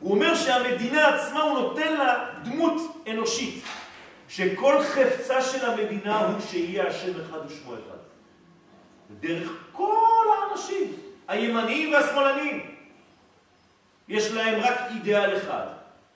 הוא 0.00 0.14
אומר 0.14 0.34
שהמדינה 0.34 1.08
עצמה 1.08 1.42
הוא 1.42 1.60
נותן 1.60 1.96
לה 1.96 2.26
דמות 2.44 3.02
אנושית, 3.10 3.64
שכל 4.28 4.82
חפצה 4.82 5.42
של 5.42 5.66
המדינה 5.66 6.26
הוא 6.26 6.40
שיהיה 6.48 6.88
השם 6.88 7.20
אחד 7.20 7.38
ושמו 7.46 7.72
אחד. 7.72 7.98
דרך 9.20 9.50
כל 9.72 10.26
האנשים, 10.38 10.92
הימניים 11.28 11.92
והשמאלנים. 11.92 12.74
יש 14.08 14.30
להם 14.30 14.60
רק 14.60 14.78
אידאל 14.90 15.36
אחד, 15.36 15.66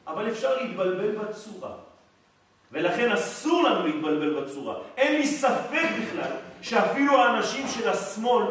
אבל 0.07 0.29
אפשר 0.29 0.63
להתבלבל 0.63 1.11
בצורה. 1.11 1.84
ולכן 2.75 3.13
אסור 3.13 3.63
לנו 3.63 3.87
להתבלבל 3.87 4.41
בצורה. 4.41 4.75
אין 4.97 5.13
לי 5.21 5.27
ספק 5.27 5.89
בכלל 6.03 6.31
שאפילו 6.63 7.23
האנשים 7.23 7.69
של 7.69 7.89
השמאל 7.89 8.45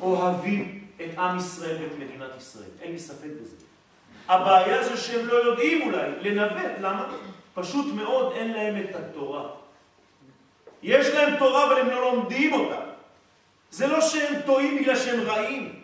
אוהבים 0.00 0.84
את 0.96 1.18
עם 1.18 1.38
ישראל 1.38 1.76
ואת 1.82 1.98
מדינת 1.98 2.30
ישראל. 2.38 2.70
אין 2.82 2.92
לי 2.92 2.98
ספק 2.98 3.28
בזה. 3.42 3.56
הבעיה 4.28 4.84
זה 4.84 4.96
שהם 4.96 5.26
לא 5.26 5.34
יודעים 5.34 5.82
אולי 5.82 6.10
לנווט. 6.20 6.72
למה? 6.80 7.06
פשוט 7.54 7.94
מאוד 7.94 8.32
אין 8.32 8.52
להם 8.52 8.76
את 8.76 8.96
התורה. 8.96 9.48
יש 10.82 11.06
להם 11.06 11.36
תורה 11.38 11.66
אבל 11.66 11.80
הם 11.80 11.90
לא 11.90 12.00
לומדים 12.00 12.52
אותה. 12.52 12.80
זה 13.70 13.86
לא 13.86 14.00
שהם 14.00 14.40
טועים 14.46 14.78
בגלל 14.78 14.96
שהם 14.96 15.20
רעים. 15.20 15.74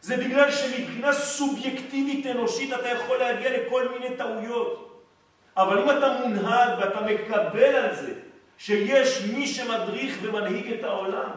זה 0.00 0.16
בגלל 0.16 0.52
שמבחינה 0.52 1.12
סובייקטיבית 1.12 2.26
אנושית 2.26 2.72
אתה 2.72 2.88
יכול 2.88 3.16
להגיע 3.16 3.50
לכל 3.58 3.88
מיני 3.88 4.16
טעויות. 4.16 4.85
אבל 5.56 5.78
אם 5.78 5.90
אתה 5.90 6.16
מונהג 6.20 6.78
ואתה 6.78 7.00
מקבל 7.00 7.74
על 7.74 7.94
זה 7.94 8.12
שיש 8.58 9.22
מי 9.34 9.46
שמדריך 9.46 10.18
ומנהיג 10.22 10.72
את 10.72 10.84
העולם, 10.84 11.30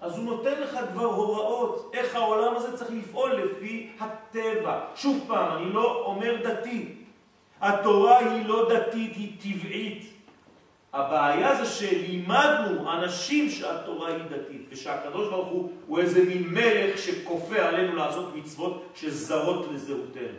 אז 0.00 0.18
הוא 0.18 0.24
נותן 0.24 0.60
לך 0.60 0.78
כבר 0.92 1.04
הוראות 1.04 1.90
איך 1.94 2.14
העולם 2.14 2.56
הזה 2.56 2.76
צריך 2.76 2.90
לפעול 2.90 3.32
לפי 3.32 3.90
הטבע. 4.00 4.80
שוב 4.94 5.24
פעם, 5.28 5.56
אני 5.56 5.72
לא 5.72 6.02
אומר 6.06 6.36
דתי. 6.42 6.88
התורה 7.60 8.18
היא 8.18 8.46
לא 8.46 8.68
דתית, 8.74 9.16
היא 9.16 9.32
טבעית. 9.40 10.12
הבעיה 10.92 11.54
זה 11.54 11.66
שלימדנו 11.66 12.92
אנשים 12.92 13.50
שהתורה 13.50 14.08
היא 14.08 14.22
דתית, 14.30 14.66
ושהקדוש 14.70 15.28
ברוך 15.28 15.48
הוא 15.48 15.70
הוא 15.86 15.98
איזה 15.98 16.24
מין 16.24 16.42
מלך 16.48 16.98
שכופה 16.98 17.56
עלינו 17.56 17.96
לעשות 17.96 18.36
מצוות 18.36 18.84
שזרות 18.94 19.66
לזהותנו. 19.72 20.38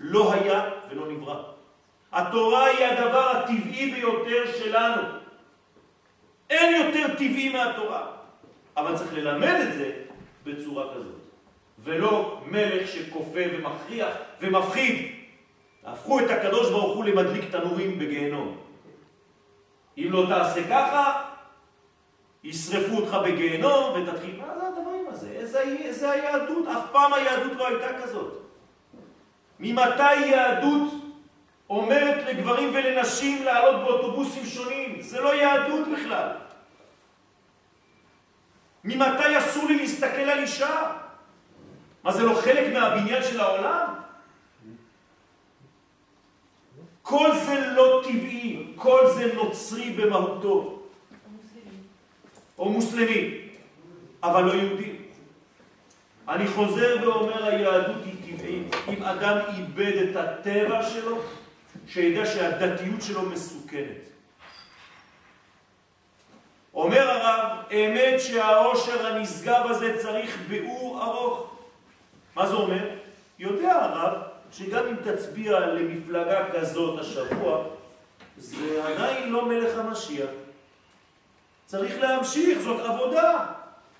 לא 0.00 0.32
היה 0.32 0.70
ולא 0.90 1.12
נברא. 1.12 1.55
התורה 2.12 2.64
היא 2.64 2.86
הדבר 2.86 3.30
הטבעי 3.30 3.90
ביותר 3.90 4.52
שלנו. 4.58 5.02
אין 6.50 6.86
יותר 6.86 7.14
טבעי 7.14 7.48
מהתורה. 7.48 8.06
אבל 8.76 8.96
צריך 8.96 9.14
ללמד 9.14 9.60
את 9.68 9.74
זה 9.74 9.92
בצורה 10.44 10.94
כזאת. 10.94 11.26
ולא 11.78 12.40
מלך 12.46 12.88
שכופה 12.88 13.40
ומכריח 13.52 14.14
ומפחיד. 14.40 15.12
הפכו 15.84 16.20
את 16.20 16.30
הקדוש 16.30 16.70
ברוך 16.70 16.96
הוא 16.96 17.04
למדליק 17.04 17.50
תנורים 17.50 17.98
בגיהנום. 17.98 18.56
אם 19.98 20.08
לא 20.10 20.26
תעשה 20.28 20.68
ככה, 20.68 21.22
ישרפו 22.44 22.96
אותך 22.96 23.16
בגיהנום 23.24 23.94
ותתחיל, 23.94 24.40
מה 24.40 24.58
זה 24.58 24.66
הדברים 24.66 25.06
הזה? 25.08 25.30
איזה, 25.30 25.60
איזה 25.60 26.10
היהדות? 26.10 26.66
אף 26.68 26.82
פעם 26.92 27.12
היהדות 27.12 27.52
לא 27.56 27.68
הייתה 27.68 28.02
כזאת. 28.02 28.42
ממתי 29.60 30.14
יהדות 30.26 30.92
אומרת 31.70 32.26
לגברים 32.26 32.74
ולנשים 32.74 33.44
לעלות 33.44 33.84
באוטובוסים 33.84 34.46
שונים? 34.46 35.02
זה 35.02 35.20
לא 35.20 35.34
יהדות 35.34 35.88
בכלל. 35.88 36.28
ממתי 38.84 39.38
אסור 39.38 39.64
לי 39.68 39.76
להסתכל 39.76 40.30
על 40.30 40.38
אישה? 40.38 40.92
מה 42.04 42.12
זה 42.12 42.22
לא 42.22 42.34
חלק 42.34 42.72
מהבניין 42.72 43.22
של 43.22 43.40
העולם? 43.40 43.94
כל 47.02 47.30
זה 47.46 47.72
לא 47.76 48.02
טבעי, 48.04 48.66
כל 48.76 49.00
זה 49.14 49.34
נוצרי 49.34 49.90
במהותו. 49.90 50.82
או 52.58 52.68
מוסלמי, 52.68 53.38
אבל 54.22 54.42
לא 54.44 54.52
יהודי. 54.52 54.96
אני 56.28 56.46
חוזר 56.48 56.96
ואומר, 57.02 57.44
היהדות 57.44 57.96
היא 58.04 58.36
טבעית. 58.36 58.74
אם 58.88 59.02
אדם 59.02 59.38
איבד 59.56 59.96
את 59.96 60.16
הטבע 60.16 60.82
שלו, 60.82 61.18
שידע 61.86 62.26
שהדתיות 62.26 63.02
שלו 63.02 63.22
מסוכנת. 63.22 64.06
אומר 66.74 67.10
הרב, 67.10 67.58
אמת 67.70 68.20
שהעושר 68.20 69.06
הנשגב 69.06 69.62
הזה 69.70 69.98
צריך 69.98 70.38
ביאור 70.48 71.02
ארוך. 71.02 71.56
מה 72.36 72.46
זה 72.46 72.54
אומר? 72.54 72.88
יודע 73.38 73.72
הרב 73.72 74.22
שגם 74.52 74.84
אם 74.86 74.96
תצביע 74.96 75.60
למפלגה 75.60 76.52
כזאת 76.52 77.00
השבוע, 77.00 77.64
זה 78.36 78.84
עדיין 78.84 79.32
לא 79.32 79.46
מלך 79.46 79.78
המשיח. 79.78 80.30
צריך 81.66 82.00
להמשיך, 82.00 82.58
זאת 82.58 82.80
עבודה. 82.80 83.46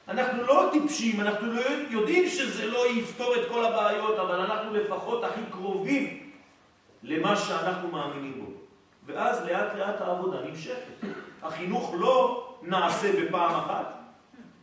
אנחנו 0.09 0.43
לא 0.43 0.69
טיפשים, 0.73 1.21
אנחנו 1.21 1.53
לא 1.53 1.61
יודעים 1.91 2.29
שזה 2.29 2.67
לא 2.67 2.91
יפתור 2.91 3.35
את 3.35 3.49
כל 3.49 3.65
הבעיות, 3.65 4.19
אבל 4.19 4.41
אנחנו 4.41 4.75
לפחות 4.75 5.25
הכי 5.25 5.41
קרובים 5.51 6.26
למה 7.07 7.37
שאנחנו 7.37 7.89
מאמינים 7.89 8.45
בו. 8.45 8.51
ואז 9.07 9.45
לאט 9.47 9.75
לאט 9.75 10.01
העבודה 10.01 10.41
נמשכת. 10.41 11.07
החינוך 11.43 11.95
לא 11.99 12.47
נעשה 12.63 13.13
בפעם 13.23 13.55
אחת, 13.55 13.99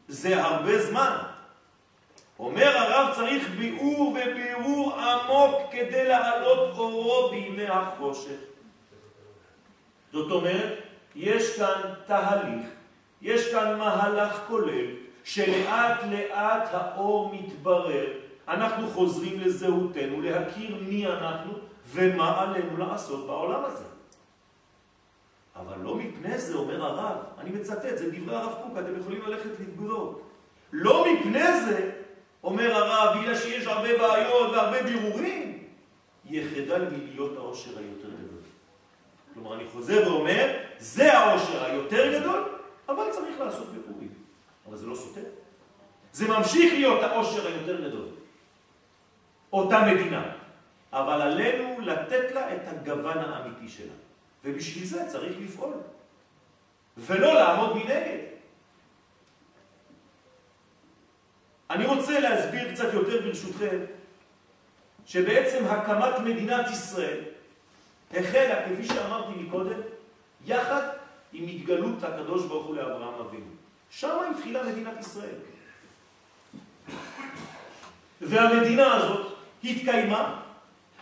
זה 0.07 0.43
הרבה 0.43 0.81
זמן. 0.81 1.17
אומר 2.39 2.77
הרב 2.77 3.15
צריך 3.15 3.49
ביאור 3.49 4.17
וביאור 4.17 4.99
עמוק 4.99 5.61
כדי 5.71 6.07
להעלות 6.07 6.77
אורו 6.77 7.29
בימי 7.31 7.67
החושך. 7.67 8.39
זאת 10.11 10.31
אומרת, 10.31 10.79
יש 11.15 11.57
כאן 11.57 11.81
תהליך, 12.05 12.67
יש 13.21 13.51
כאן 13.51 13.77
מהלך 13.77 14.41
כולל, 14.47 14.85
שלאט 15.23 16.03
לאט 16.11 16.69
האור 16.71 17.35
מתברר, 17.35 18.05
אנחנו 18.47 18.87
חוזרים 18.87 19.39
לזהותנו, 19.39 20.21
להכיר 20.21 20.75
מי 20.81 21.07
אנחנו 21.07 21.53
ומה 21.91 22.41
עלינו 22.41 22.77
לעשות 22.77 23.27
בעולם 23.27 23.65
הזה. 23.65 23.83
אבל 25.55 25.77
לא 25.83 25.95
מפני 25.95 26.37
זה, 26.37 26.55
אומר 26.55 26.85
הרב, 26.85 27.17
אני 27.37 27.49
מצטט, 27.49 27.97
זה 27.97 28.11
דברי 28.11 28.35
הרב 28.35 28.53
קוק, 28.63 28.77
אתם 28.79 28.99
יכולים 28.99 29.21
ללכת 29.21 29.59
לבדוק. 29.59 30.21
לא 30.71 31.05
מפני 31.13 31.61
זה, 31.61 31.91
אומר 32.43 32.75
הרב, 32.75 33.17
בגלל 33.17 33.35
שיש 33.37 33.67
הרבה 33.67 33.97
בעיות 33.97 34.51
והרבה 34.51 34.83
בירורים, 34.83 35.63
יחדל 36.25 36.89
מלהיות 36.89 37.37
העושר 37.37 37.77
היותר 37.77 38.09
גדול. 38.09 38.41
כלומר, 39.33 39.53
אני 39.53 39.63
חוזר 39.71 40.03
ואומר, 40.07 40.57
זה 40.79 41.17
העושר 41.17 41.63
היותר 41.63 42.19
גדול, 42.19 42.43
אבל 42.89 43.03
צריך 43.11 43.39
לעשות 43.39 43.67
בירורים. 43.67 44.13
אבל 44.67 44.77
זה 44.77 44.87
לא 44.87 44.95
סותר. 44.95 45.21
זה 46.13 46.27
ממשיך 46.27 46.73
להיות 46.73 47.03
העושר 47.03 47.47
היותר 47.47 47.89
גדול. 47.89 48.05
אותה 49.53 49.81
מדינה. 49.93 50.42
אבל 50.93 51.21
עלינו 51.21 51.79
לתת 51.81 52.31
לה 52.33 52.55
את 52.55 52.61
הגוון 52.67 53.17
האמיתי 53.17 53.69
שלה. 53.69 53.93
ובשביל 54.45 54.85
זה 54.85 55.05
צריך 55.07 55.35
לפעול. 55.41 55.73
ולא 56.97 57.33
לעמוד 57.33 57.75
מנגד. 57.77 58.17
אני 61.69 61.85
רוצה 61.85 62.19
להסביר 62.19 62.73
קצת 62.73 62.93
יותר 62.93 63.21
ברשותכם, 63.21 63.77
שבעצם 65.05 65.65
הקמת 65.65 66.19
מדינת 66.19 66.65
ישראל 66.71 67.19
החלה, 68.11 68.65
כפי 68.65 68.85
שאמרתי 68.85 69.39
מקודם, 69.39 69.79
יחד 70.45 70.81
עם 71.33 71.47
התגלות 71.47 72.03
הקדוש 72.03 72.45
ברוך 72.45 72.65
הוא 72.65 72.75
לאברהם 72.75 73.13
אבינו. 73.27 73.45
שם 73.89 74.17
התחילה 74.31 74.63
מדינת 74.63 74.99
ישראל. 74.99 75.35
והמדינה 78.21 78.93
הזאת 78.95 79.33
התקיימה 79.63 80.42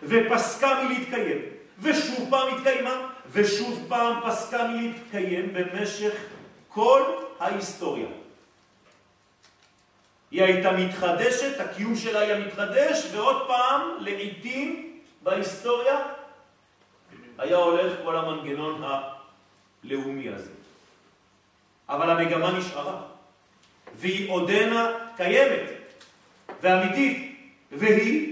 ופסקה 0.04 0.84
מלהתקיים, 0.84 1.38
ושוב 1.80 2.28
פעם 2.30 2.58
התקיימה, 2.58 3.08
ושוב 3.32 3.86
פעם 3.88 4.20
פסקה 4.26 4.68
מלהתקיים 4.68 5.54
במשך 5.54 6.14
כל 6.68 7.02
ההיסטוריה. 7.40 8.08
היא 10.32 10.44
הייתה 10.44 10.72
מתחדשת, 10.72 11.60
הקיום 11.60 11.96
שלה 11.96 12.20
היה 12.20 12.40
מתחדש, 12.40 13.06
ועוד 13.12 13.48
פעם, 13.48 13.82
לעיתים 14.00 15.00
בהיסטוריה, 15.24 16.00
היה 17.38 17.58
הולך 17.58 17.94
כל 18.04 18.16
המנגנון 18.16 18.84
הלאומי 19.84 20.30
הזה. 20.30 20.52
אבל 21.90 22.10
המגמה 22.10 22.52
נשארה, 22.52 23.02
והיא 23.96 24.32
עודנה 24.32 24.92
קיימת 25.18 25.70
ואמיתית, 26.62 27.36
והיא 27.72 28.31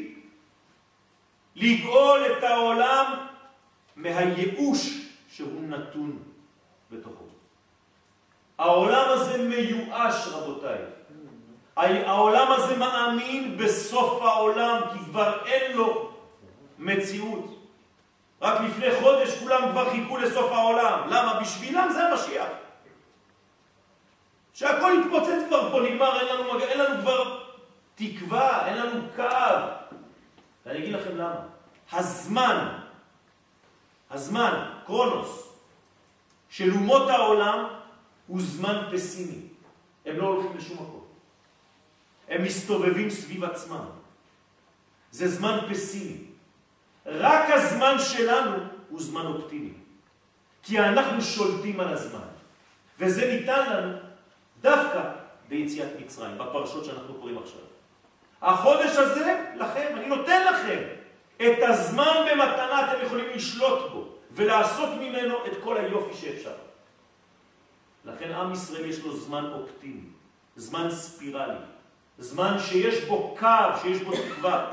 לגאול 1.60 2.26
את 2.26 2.43
העולם 2.43 3.13
מהייאוש 3.95 5.08
שהוא 5.30 5.62
נתון 5.62 6.17
בתוכו. 6.91 7.24
העולם 8.58 9.06
הזה 9.10 9.38
מיואש, 9.38 10.28
רבותיי. 10.28 10.78
העולם 12.06 12.52
הזה 12.52 12.78
מאמין 12.78 13.58
בסוף 13.58 14.22
העולם, 14.22 14.82
כי 14.93 15.00
כבר 15.06 15.45
אין 15.45 15.78
לו 15.78 16.12
מציאות. 16.80 17.56
רק 18.41 18.62
לפני 18.62 18.91
חודש 19.02 19.39
כולם 19.39 19.72
כבר 19.72 19.89
חיכו 19.89 20.17
לסוף 20.17 20.52
העולם. 20.52 21.00
למה? 21.10 21.39
בשבילם 21.41 21.89
זה 21.93 22.08
המשיח. 22.08 22.48
שהכל 24.54 24.91
יתפוצץ 25.02 25.48
כבר 25.48 25.72
פה, 25.72 25.82
נגמר, 25.82 26.19
אין 26.19 26.28
לנו, 26.28 26.60
אין 26.60 26.80
לנו 26.80 27.02
כבר 27.02 27.43
תקווה, 27.95 28.67
אין 28.67 28.78
לנו 28.78 29.02
קו. 29.15 29.79
ואני 30.65 30.80
אגיד 30.80 30.93
לכם 30.93 31.17
למה. 31.17 31.41
הזמן, 31.91 32.80
הזמן, 34.10 34.72
קרונוס, 34.86 35.54
של 36.50 36.72
אומות 36.72 37.10
העולם 37.10 37.67
הוא 38.28 38.41
זמן 38.41 38.89
פסימי. 38.91 39.41
הם 40.06 40.17
לא 40.17 40.28
הולכים 40.28 40.58
לשום 40.58 40.78
מקום. 40.78 41.06
הם 42.28 42.43
מסתובבים 42.43 43.10
סביב 43.10 43.43
עצמם. 43.43 43.86
זה 45.12 45.28
זמן 45.28 45.60
פסימי. 45.69 46.17
רק 47.06 47.50
הזמן 47.50 47.95
שלנו 48.00 48.58
הוא 48.89 49.02
זמן 49.02 49.26
אופטימי. 49.26 49.74
כי 50.63 50.80
אנחנו 50.80 51.22
שולטים 51.22 51.80
על 51.80 51.93
הזמן. 51.93 52.28
וזה 53.00 53.36
ניתן 53.36 53.74
לנו 53.74 53.98
דווקא 54.62 55.12
ביציאת 55.50 55.89
מצרים, 56.00 56.38
בפרשות 56.38 56.86
שאנחנו 56.86 57.13
קוראים 57.13 57.38
עכשיו. 57.38 57.68
החודש 58.41 58.95
הזה, 58.97 59.45
לכם, 59.56 59.88
אני 59.97 60.06
נותן 60.06 60.45
לכם 60.54 60.80
את 61.38 61.58
הזמן 61.62 62.25
במתנה, 62.32 62.93
אתם 62.93 63.06
יכולים 63.06 63.25
לשלוט 63.36 63.91
בו 63.91 64.08
ולעשות 64.32 64.89
ממנו 64.99 65.45
את 65.45 65.63
כל 65.63 65.78
היופי 65.78 66.13
שאפשר. 66.13 66.54
לכן 68.06 68.32
עם 68.32 68.54
ישראל 68.54 68.86
יש 68.86 68.99
לו 68.99 69.17
זמן 69.17 69.52
אופטימי, 69.54 70.10
זמן 70.56 70.91
ספירלי, 70.91 71.60
זמן 72.17 72.58
שיש 72.60 73.04
בו 73.04 73.36
קו, 73.39 73.47
שיש 73.82 74.02
בו 74.02 74.12
תקווה. 74.12 74.69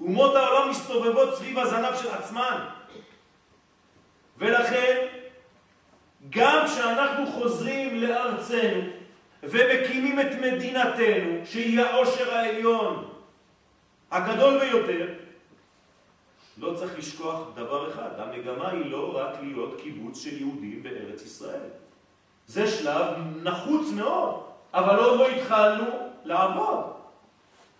אומות 0.00 0.34
העולם 0.34 0.70
מסתובבות 0.70 1.34
סביב 1.34 1.58
הזנב 1.58 1.96
של 2.02 2.10
עצמן. 2.10 2.64
ולכן 4.38 5.06
גם 6.30 6.66
כשאנחנו 6.66 7.26
חוזרים 7.26 8.00
לארצנו 8.00 9.01
ומקימים 9.42 10.20
את 10.20 10.34
מדינתנו, 10.40 11.46
שהיא 11.46 11.80
העושר 11.80 12.34
העליון 12.34 13.12
הגדול 14.10 14.60
ביותר, 14.60 15.08
לא 16.58 16.74
צריך 16.74 16.98
לשכוח 16.98 17.40
דבר 17.54 17.90
אחד, 17.90 18.10
המגמה 18.18 18.70
היא 18.70 18.90
לא 18.90 19.18
רק 19.18 19.36
להיות 19.42 19.80
קיבוץ 19.80 20.18
של 20.18 20.40
יהודים 20.40 20.82
בארץ 20.82 21.22
ישראל. 21.22 21.68
זה 22.46 22.70
שלב 22.70 23.06
נחוץ 23.42 23.88
מאוד, 23.96 24.44
אבל 24.74 24.96
עוד 24.96 25.18
לא 25.18 25.28
התחלנו 25.28 25.84
לעבוד. 26.24 26.92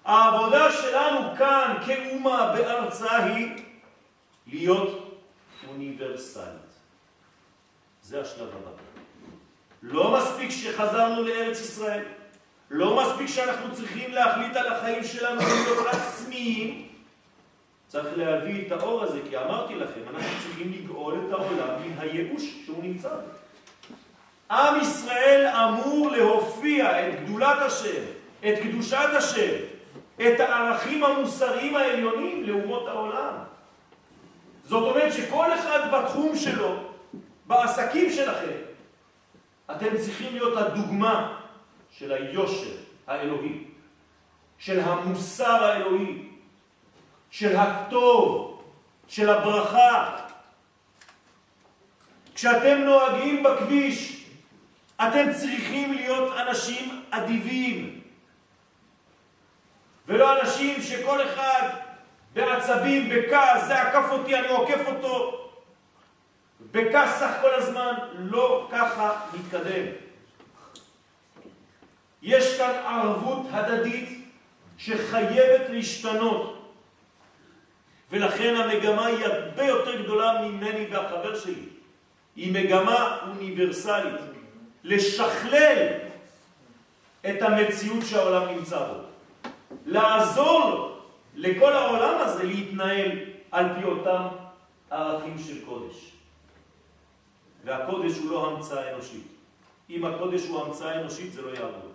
העבודה 0.05 0.73
שלנו 0.73 1.37
כאן 1.39 1.77
כאומה 1.87 2.53
בארצה 2.57 3.17
היא 3.17 3.49
להיות 4.47 5.19
אוניברסלית. 5.69 6.73
זה 8.03 8.21
השלב 8.21 8.49
הבא. 8.49 8.82
לא 9.83 10.19
מספיק 10.19 10.51
שחזרנו 10.51 11.23
לארץ 11.23 11.61
ישראל, 11.61 12.03
לא 12.71 13.03
מספיק 13.03 13.27
שאנחנו 13.27 13.75
צריכים 13.75 14.13
להחליט 14.13 14.57
על 14.57 14.73
החיים 14.73 15.05
שלנו 15.05 15.41
להיות 15.41 15.87
עצמיים, 15.87 16.89
צריך 17.89 18.19
להביא 18.19 18.67
את 18.67 18.73
האור 18.73 19.03
הזה, 19.03 19.19
כי 19.31 19.39
אמרתי 19.39 19.75
לכם, 19.75 20.01
אנחנו 20.15 20.31
צריכים 20.43 20.73
לגאול 20.73 21.15
את 21.15 21.33
העולם 21.33 21.83
מן 21.83 21.99
הייאוש 21.99 22.43
שהוא 22.65 22.83
נמצא. 22.83 23.09
עם 24.51 24.81
ישראל 24.81 25.47
אמור 25.47 26.11
להופיע 26.11 27.09
את 27.09 27.25
גדולת 27.25 27.59
השם, 27.61 28.03
את 28.41 28.55
קדושת 28.63 29.09
השם, 29.17 29.57
את 30.17 30.41
הערכים 30.41 31.05
המוסריים 31.05 31.77
העליונים 31.77 32.45
לאומות 32.45 32.89
העולם. 32.89 33.35
זאת 34.65 34.83
אומרת 34.83 35.13
שכל 35.13 35.55
אחד 35.55 35.91
בתחום 35.93 36.37
שלו, 36.37 36.77
בעסקים 37.47 38.13
שלכם, 38.13 38.72
אתם 39.77 39.99
צריכים 39.99 40.33
להיות 40.33 40.57
הדוגמה 40.57 41.39
של 41.91 42.13
היושר 42.13 42.77
האלוהי, 43.07 43.65
של 44.59 44.81
המוסר 44.81 45.65
האלוהי, 45.65 46.29
של 47.31 47.57
הטוב, 47.57 48.63
של 49.09 49.31
הברכה. 49.31 50.17
כשאתם 52.35 52.79
נוהגים 52.79 53.43
בכביש, 53.43 54.27
אתם 54.97 55.33
צריכים 55.33 55.93
להיות 55.93 56.33
אנשים 56.39 57.03
אדיבים, 57.11 58.01
ולא 60.07 60.41
אנשים 60.41 60.83
שכל 60.83 61.23
אחד 61.23 61.69
בעצבים, 62.33 63.09
בכעס, 63.09 63.67
זה 63.67 63.83
עקף 63.83 64.11
אותי, 64.11 64.37
אני 64.37 64.49
עוקף 64.49 64.87
אותו. 64.87 65.52
בכעס 66.73 67.19
סך 67.21 67.31
כל 67.41 67.55
הזמן, 67.55 67.95
לא 68.19 68.69
ככה 68.73 69.21
מתקדם. 69.35 69.87
יש 72.23 72.59
כאן 72.59 72.71
ערבות 72.87 73.47
הדדית 73.51 74.29
שחייבת 74.79 75.69
להשתנות. 75.69 76.59
ולכן 78.11 78.55
המגמה 78.57 79.07
היא 79.07 79.25
הרבה 79.25 79.65
יותר 79.65 80.03
גדולה 80.03 80.43
ממני 80.43 80.87
והחבר 80.91 81.39
שלי. 81.39 81.69
היא 82.37 82.53
מגמה 82.53 83.19
אוניברסלית, 83.29 84.21
לשכלל 84.85 85.87
את 87.31 87.43
המציאות 87.43 88.07
שהעולם 88.07 88.49
נמצא 88.49 88.79
בו. 88.79 88.95
לעזור 89.87 90.99
לכל 91.35 91.73
העולם 91.73 92.19
הזה 92.21 92.45
להתנהל 92.45 93.19
על 93.51 93.67
פי 93.79 93.85
אותם 93.85 94.23
ערכים 94.91 95.37
של 95.47 95.65
קודש. 95.65 96.12
והקודש 97.65 98.19
הוא 98.19 98.31
לא 98.31 98.51
המצאה 98.51 98.95
אנושית. 98.95 99.27
אם 99.91 100.05
הקודש 100.05 100.47
הוא 100.47 100.63
המצאה 100.63 101.01
אנושית 101.01 101.33
זה 101.33 101.43
לא 101.43 101.51
יעבוד. 101.51 101.93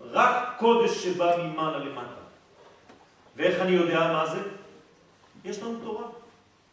רק 0.00 0.54
קודש 0.58 1.04
שבא 1.04 1.36
ממעלה 1.36 1.78
למטה. 1.78 2.22
ואיך 3.36 3.60
אני 3.60 3.70
יודע 3.70 4.12
מה 4.12 4.26
זה? 4.26 4.40
יש 5.44 5.62
לנו 5.62 5.78
תורה. 5.84 6.04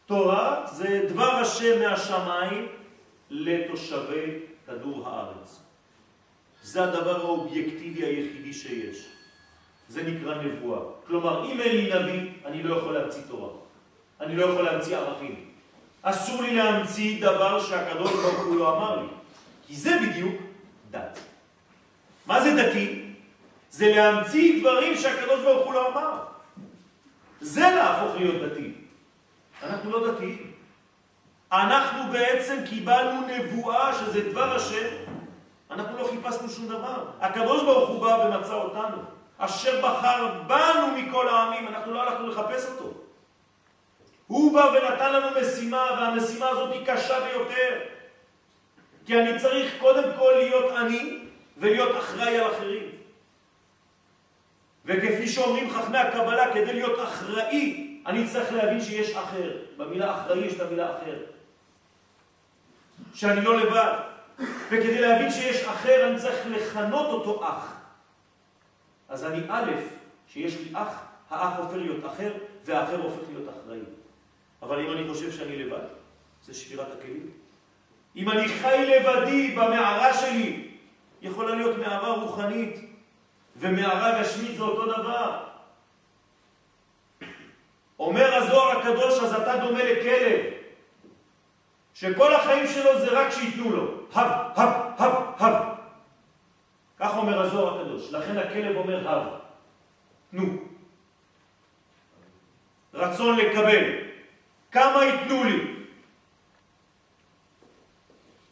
תורה 0.06 0.66
זה 0.72 1.06
דבר 1.08 1.30
השם 1.30 1.82
מהשמיים 1.82 2.68
לתושבי 3.30 4.38
כדור 4.66 5.08
הארץ. 5.08 5.62
זה 6.62 6.84
הדבר 6.84 7.16
האובייקטיבי 7.20 8.04
היחידי 8.04 8.52
שיש. 8.52 9.08
זה 9.88 10.02
נקרא 10.02 10.34
נבואה. 10.34 10.80
כלומר, 11.06 11.52
אם 11.52 11.60
אין 11.60 11.76
לי 11.76 11.94
נביא, 11.94 12.30
אני 12.44 12.62
לא 12.62 12.76
יכול 12.76 12.94
להמציא 12.98 13.22
תורה. 13.28 13.48
אני 14.20 14.36
לא 14.36 14.44
יכול 14.44 14.62
להמציא 14.62 14.96
ערכים. 14.96 15.49
אסור 16.02 16.42
לי 16.42 16.54
להמציא 16.54 17.20
דבר 17.22 17.60
שהקדוש 17.60 18.12
ברוך 18.12 18.46
הוא 18.46 18.56
לא 18.56 18.76
אמר 18.76 19.00
לי, 19.00 19.08
כי 19.66 19.76
זה 19.76 19.98
בדיוק 20.02 20.34
דת. 20.90 21.18
מה 22.26 22.40
זה 22.40 22.54
דתי? 22.62 23.02
זה 23.70 23.92
להמציא 23.96 24.60
דברים 24.60 24.96
שהקדוש 24.96 25.40
ברוך 25.40 25.66
הוא 25.66 25.74
לא 25.74 25.88
אמר. 25.88 26.22
זה 27.40 27.60
להפוך 27.60 28.16
להיות 28.16 28.42
דתי. 28.42 28.72
אנחנו 29.62 29.90
לא 29.90 30.12
דתיים. 30.12 30.52
אנחנו 31.52 32.12
בעצם 32.12 32.56
קיבלנו 32.70 33.20
נבואה 33.26 33.92
שזה 33.94 34.30
דבר 34.30 34.56
השם. 34.56 34.88
אנחנו 35.70 35.98
לא 35.98 36.10
חיפשנו 36.10 36.48
שום 36.48 36.68
דבר. 36.68 37.04
הקדוש 37.20 37.62
ברוך 37.62 37.88
הוא 37.88 38.00
בא 38.00 38.06
ומצא 38.06 38.54
אותנו. 38.54 38.96
אשר 39.38 39.80
בחר 39.82 40.42
בנו 40.46 40.86
מכל 40.96 41.28
העמים, 41.28 41.68
אנחנו 41.68 41.92
לא 41.92 42.02
הלכנו 42.02 42.26
לחפש 42.26 42.66
אותו. 42.66 42.99
הוא 44.30 44.54
בא 44.54 44.72
ונתן 44.74 45.12
לנו 45.12 45.40
משימה, 45.40 45.86
והמשימה 46.00 46.48
הזאת 46.48 46.72
היא 46.72 46.86
קשה 46.86 47.20
ביותר. 47.20 47.80
כי 49.06 49.20
אני 49.20 49.38
צריך 49.40 49.74
קודם 49.80 50.10
כל 50.18 50.32
להיות 50.36 50.76
אני 50.76 51.18
ולהיות 51.56 51.96
אחראי 51.98 52.38
על 52.38 52.50
אחרים. 52.52 52.88
וכפי 54.84 55.28
שאומרים 55.28 55.70
חכמי 55.70 55.98
הקבלה, 55.98 56.54
כדי 56.54 56.72
להיות 56.72 57.00
אחראי, 57.04 57.98
אני 58.06 58.28
צריך 58.28 58.52
להבין 58.52 58.80
שיש 58.80 59.16
אחר. 59.16 59.56
במילה 59.76 60.20
אחראי 60.20 60.38
יש 60.38 60.54
את 60.54 60.60
המילה 60.60 60.96
אחר. 60.96 61.16
שאני 63.14 63.40
לא 63.40 63.56
לבד. 63.56 63.98
וכדי 64.66 65.00
להבין 65.00 65.30
שיש 65.30 65.64
אחר, 65.64 66.08
אני 66.10 66.18
צריך 66.18 66.46
לכנות 66.46 67.06
אותו 67.06 67.48
אח. 67.48 67.76
אז 69.08 69.24
אני 69.24 69.42
א', 69.48 69.70
שיש 70.28 70.56
לי 70.56 70.70
אח, 70.74 71.02
האח 71.30 71.58
הופך 71.58 71.74
להיות 71.74 72.06
אחר, 72.06 72.32
והאחר 72.64 72.96
הופך 72.96 73.28
להיות 73.28 73.48
אחראי. 73.48 73.99
אבל 74.62 74.80
אם 74.80 74.92
אני 74.92 75.08
חושב 75.08 75.32
שאני 75.32 75.56
לבד, 75.56 75.86
זה 76.42 76.54
שבירת 76.54 76.86
הכלים. 76.98 77.30
אם 78.16 78.30
אני 78.30 78.48
חי 78.48 78.84
לבדי 78.86 79.50
במערה 79.50 80.14
שלי, 80.14 80.68
יכולה 81.22 81.54
להיות 81.54 81.78
מערה 81.78 82.12
רוחנית, 82.12 82.80
ומערה 83.56 84.22
גשמית 84.22 84.56
זה 84.56 84.62
אותו 84.62 84.86
דבר. 84.86 85.44
אומר 87.98 88.34
הזוהר 88.34 88.78
הקדוש, 88.78 89.18
אז 89.18 89.34
אתה 89.34 89.56
דומה 89.56 89.84
לכלב, 89.84 90.40
שכל 91.94 92.34
החיים 92.34 92.66
שלו 92.66 93.00
זה 93.00 93.20
רק 93.20 93.30
שייתנו 93.30 93.70
לו. 93.70 93.84
הב, 94.12 94.30
הב, 94.56 94.68
הב, 94.98 95.12
הב. 95.38 95.70
כך 96.98 97.16
אומר 97.16 97.40
הזוהר 97.40 97.80
הקדוש. 97.80 98.12
לכן 98.12 98.38
הכלב 98.38 98.76
אומר 98.76 99.08
הב. 99.08 99.28
תנו. 100.30 100.44
רצון 102.94 103.36
לקבל. 103.36 104.09
כמה 104.72 105.04
ייתנו 105.04 105.44
לי? 105.44 105.74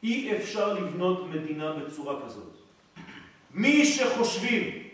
אי 0.03 0.37
אפשר 0.37 0.73
לבנות 0.73 1.31
מדינה 1.31 1.73
בצורה 1.73 2.15
כזאת. 2.25 2.53
מי 3.55 3.87
שחושבים 3.87 4.89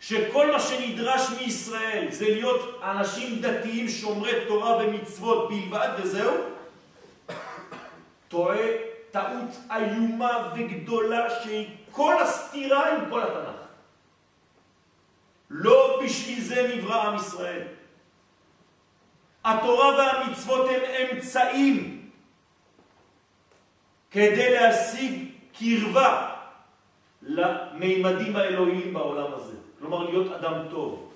שכל 0.00 0.52
מה 0.52 0.60
שנדרש 0.60 1.30
מישראל 1.40 2.06
זה 2.10 2.24
להיות 2.24 2.80
אנשים 2.82 3.40
דתיים 3.40 3.88
שומרי 3.88 4.32
תורה 4.48 4.76
ומצוות 4.76 5.48
בלבד 5.48 5.88
וזהו, 5.98 6.34
טועה 8.28 8.66
טעות 9.10 9.56
איומה 9.70 10.52
וגדולה 10.54 11.30
שהיא 11.42 11.68
כל 11.90 12.22
הסתירה 12.22 12.96
עם 12.96 13.10
כל 13.10 13.22
התנ"ך. 13.22 13.66
לא 15.50 16.00
בשביל 16.04 16.40
זה 16.40 16.74
נברא 16.76 17.02
עם 17.02 17.16
ישראל. 17.16 17.62
התורה 19.46 19.96
והמצוות 19.96 20.68
הם 20.70 20.80
אמצעים 21.12 22.08
כדי 24.10 24.54
להשיג 24.54 25.28
קרבה 25.58 26.32
למימדים 27.22 28.36
האלוהיים 28.36 28.94
בעולם 28.94 29.32
הזה. 29.34 29.54
כלומר, 29.78 30.10
להיות 30.10 30.32
אדם 30.32 30.54
טוב. 30.70 31.12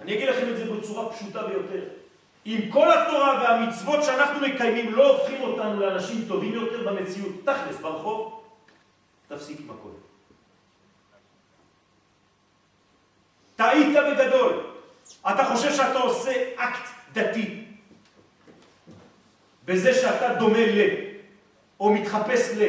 אני 0.00 0.14
אגיד 0.14 0.28
לכם 0.28 0.48
את 0.48 0.56
זה 0.56 0.64
בצורה 0.64 1.12
פשוטה 1.12 1.42
ביותר. 1.42 1.84
אם 2.46 2.60
כל 2.72 2.92
התורה 2.92 3.42
והמצוות 3.42 4.04
שאנחנו 4.04 4.46
מקיימים 4.46 4.94
לא 4.94 5.16
הופכים 5.16 5.42
אותנו 5.42 5.80
לאנשים 5.80 6.24
טובים 6.28 6.52
יותר 6.52 6.90
במציאות, 6.90 7.32
תכלס, 7.44 7.80
ברחוב, 7.80 8.42
תפסיק 9.28 9.58
הכל. 9.70 9.90
טעית 13.56 13.96
בגדול. 13.96 14.71
אתה 15.30 15.44
חושב 15.44 15.72
שאתה 15.72 15.98
עושה 15.98 16.32
אקט 16.56 16.88
דתי 17.12 17.64
בזה 19.64 19.94
שאתה 19.94 20.34
דומה 20.34 20.66
ל, 20.66 20.80
או 21.80 21.94
מתחפש 21.94 22.50
ל, 22.56 22.66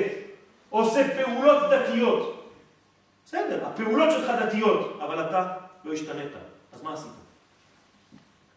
או 0.72 0.80
עושה 0.80 1.24
פעולות 1.24 1.64
דתיות. 1.72 2.52
בסדר, 3.26 3.68
הפעולות 3.68 4.12
שלך 4.12 4.32
דתיות, 4.42 5.00
אבל 5.02 5.26
אתה 5.28 5.54
לא 5.84 5.94
השתנית. 5.94 6.32
אז 6.74 6.84
מה 6.84 6.94
עשית? 6.94 7.12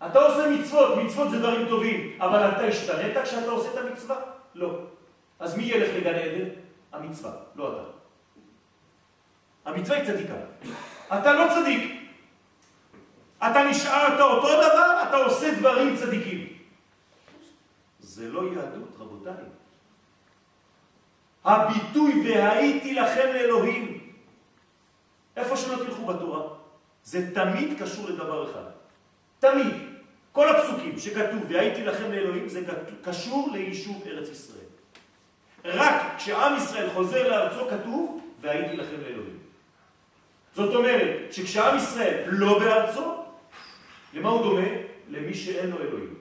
אתה 0.06 0.18
עושה 0.18 0.50
מצוות, 0.50 0.98
מצוות 0.98 1.30
זה 1.30 1.38
דברים 1.38 1.68
טובים, 1.68 2.18
אבל 2.20 2.50
אתה 2.50 2.60
השתנית 2.60 3.16
כשאתה 3.24 3.50
עושה 3.50 3.68
את 3.72 3.78
המצווה? 3.78 4.16
לא. 4.54 4.78
אז 5.38 5.56
מי 5.56 5.64
ילך 5.64 5.88
לגן 5.96 6.14
עדן? 6.14 6.48
המצווה, 6.92 7.32
לא 7.56 7.72
אתה. 7.72 7.82
המצווה 9.70 9.96
היא 9.96 10.06
צדיקה. 10.06 10.34
אתה 11.08 11.32
לא 11.32 11.44
צדיק. 11.54 11.95
אתה 13.38 13.64
נשארת 13.70 14.20
אותו 14.20 14.48
דבר, 14.48 15.02
אתה 15.08 15.16
עושה 15.16 15.54
דברים 15.54 15.96
צדיקים. 15.96 16.46
זה 18.00 18.28
לא 18.28 18.42
יהדות, 18.42 18.96
רבותיי. 18.98 19.44
הביטוי 21.44 22.22
והייתי 22.24 22.94
לכם 22.94 23.28
לאלוהים, 23.34 24.10
איפה 25.36 25.56
שלא 25.56 25.84
תלכו 25.84 26.06
בתורה, 26.06 26.42
זה 27.04 27.34
תמיד 27.34 27.82
קשור 27.82 28.08
לדבר 28.08 28.50
אחד. 28.50 28.64
תמיד. 29.38 29.74
כל 30.32 30.48
הפסוקים 30.56 30.98
שכתוב 30.98 31.42
והייתי 31.48 31.84
לכם 31.84 32.12
לאלוהים 32.12 32.48
זה 32.48 32.62
קשור 33.02 33.50
ליישוב 33.52 34.02
ארץ 34.06 34.28
ישראל. 34.28 34.66
רק 35.64 36.02
כשעם 36.18 36.56
ישראל 36.56 36.90
חוזר 36.90 37.28
לארצו 37.28 37.70
כתוב 37.70 38.20
והייתי 38.40 38.76
לכם 38.76 38.96
לאלוהים. 39.02 39.38
זאת 40.54 40.74
אומרת 40.74 41.32
שכשעם 41.32 41.76
ישראל 41.76 42.24
לא 42.26 42.58
בארצו, 42.58 43.25
למה 44.16 44.28
הוא 44.28 44.42
דומה? 44.42 44.68
למי 45.08 45.34
שאין 45.34 45.70
לו 45.70 45.78
אלוהים. 45.78 46.14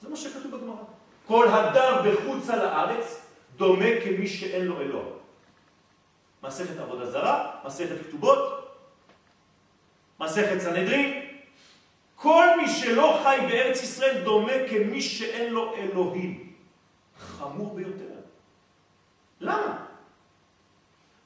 זה 0.00 0.08
מה 0.08 0.16
שכתוב 0.16 0.56
בגמרא. 0.56 0.82
כל 1.26 1.48
הדר 1.48 2.02
בחוץ 2.02 2.50
על 2.50 2.60
הארץ 2.60 3.26
דומה 3.56 3.88
כמי 4.04 4.26
שאין 4.28 4.64
לו 4.64 4.80
אלוה. 4.80 5.04
מסכת 6.42 6.78
עבודה 6.78 7.10
זרה, 7.10 7.50
מסכת 7.64 7.96
כתובות, 8.08 8.76
מסכת 10.20 10.60
סנהדרין, 10.60 11.26
כל 12.16 12.46
מי 12.56 12.68
שלא 12.68 13.20
חי 13.22 13.38
בארץ 13.48 13.82
ישראל 13.82 14.24
דומה 14.24 14.52
כמי 14.70 15.02
שאין 15.02 15.52
לו 15.52 15.74
אלוהים. 15.74 16.52
חמור 17.18 17.74
ביותר. 17.74 18.14
למה? 19.40 19.91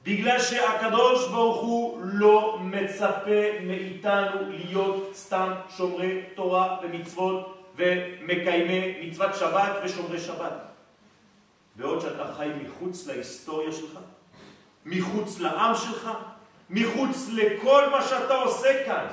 בגלל 0.06 0.40
שהקדוש 0.40 1.28
ברוך 1.28 1.60
הוא 1.60 2.00
לא 2.02 2.58
מצפה 2.60 3.60
מאיתנו 3.62 4.50
להיות 4.50 5.10
סתם 5.14 5.52
שומרי 5.76 6.22
תורה 6.34 6.78
ומצוות 6.82 7.62
ומקיימי 7.76 9.08
מצוות 9.08 9.34
שבת 9.34 9.72
ושומרי 9.84 10.20
שבת. 10.20 10.52
בעוד 11.76 12.00
שאתה 12.00 12.34
חי 12.36 12.48
מחוץ 12.62 13.06
להיסטוריה 13.06 13.72
שלך, 13.72 13.98
מחוץ 14.84 15.40
לעם 15.40 15.74
שלך, 15.74 16.10
מחוץ 16.70 17.28
לכל 17.32 17.90
מה 17.90 18.02
שאתה 18.02 18.34
עושה 18.34 18.84
כאן. 18.86 19.06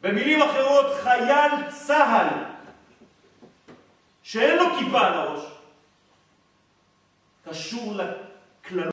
במילים 0.00 0.42
אחרות, 0.42 0.86
חייל 1.02 1.70
צה"ל 1.70 2.44
שאין 4.22 4.58
לו 4.58 4.64
כיפה 4.78 5.00
על 5.00 5.12
הראש, 5.12 5.44
קשור 7.48 7.94
לכללות 7.94 8.86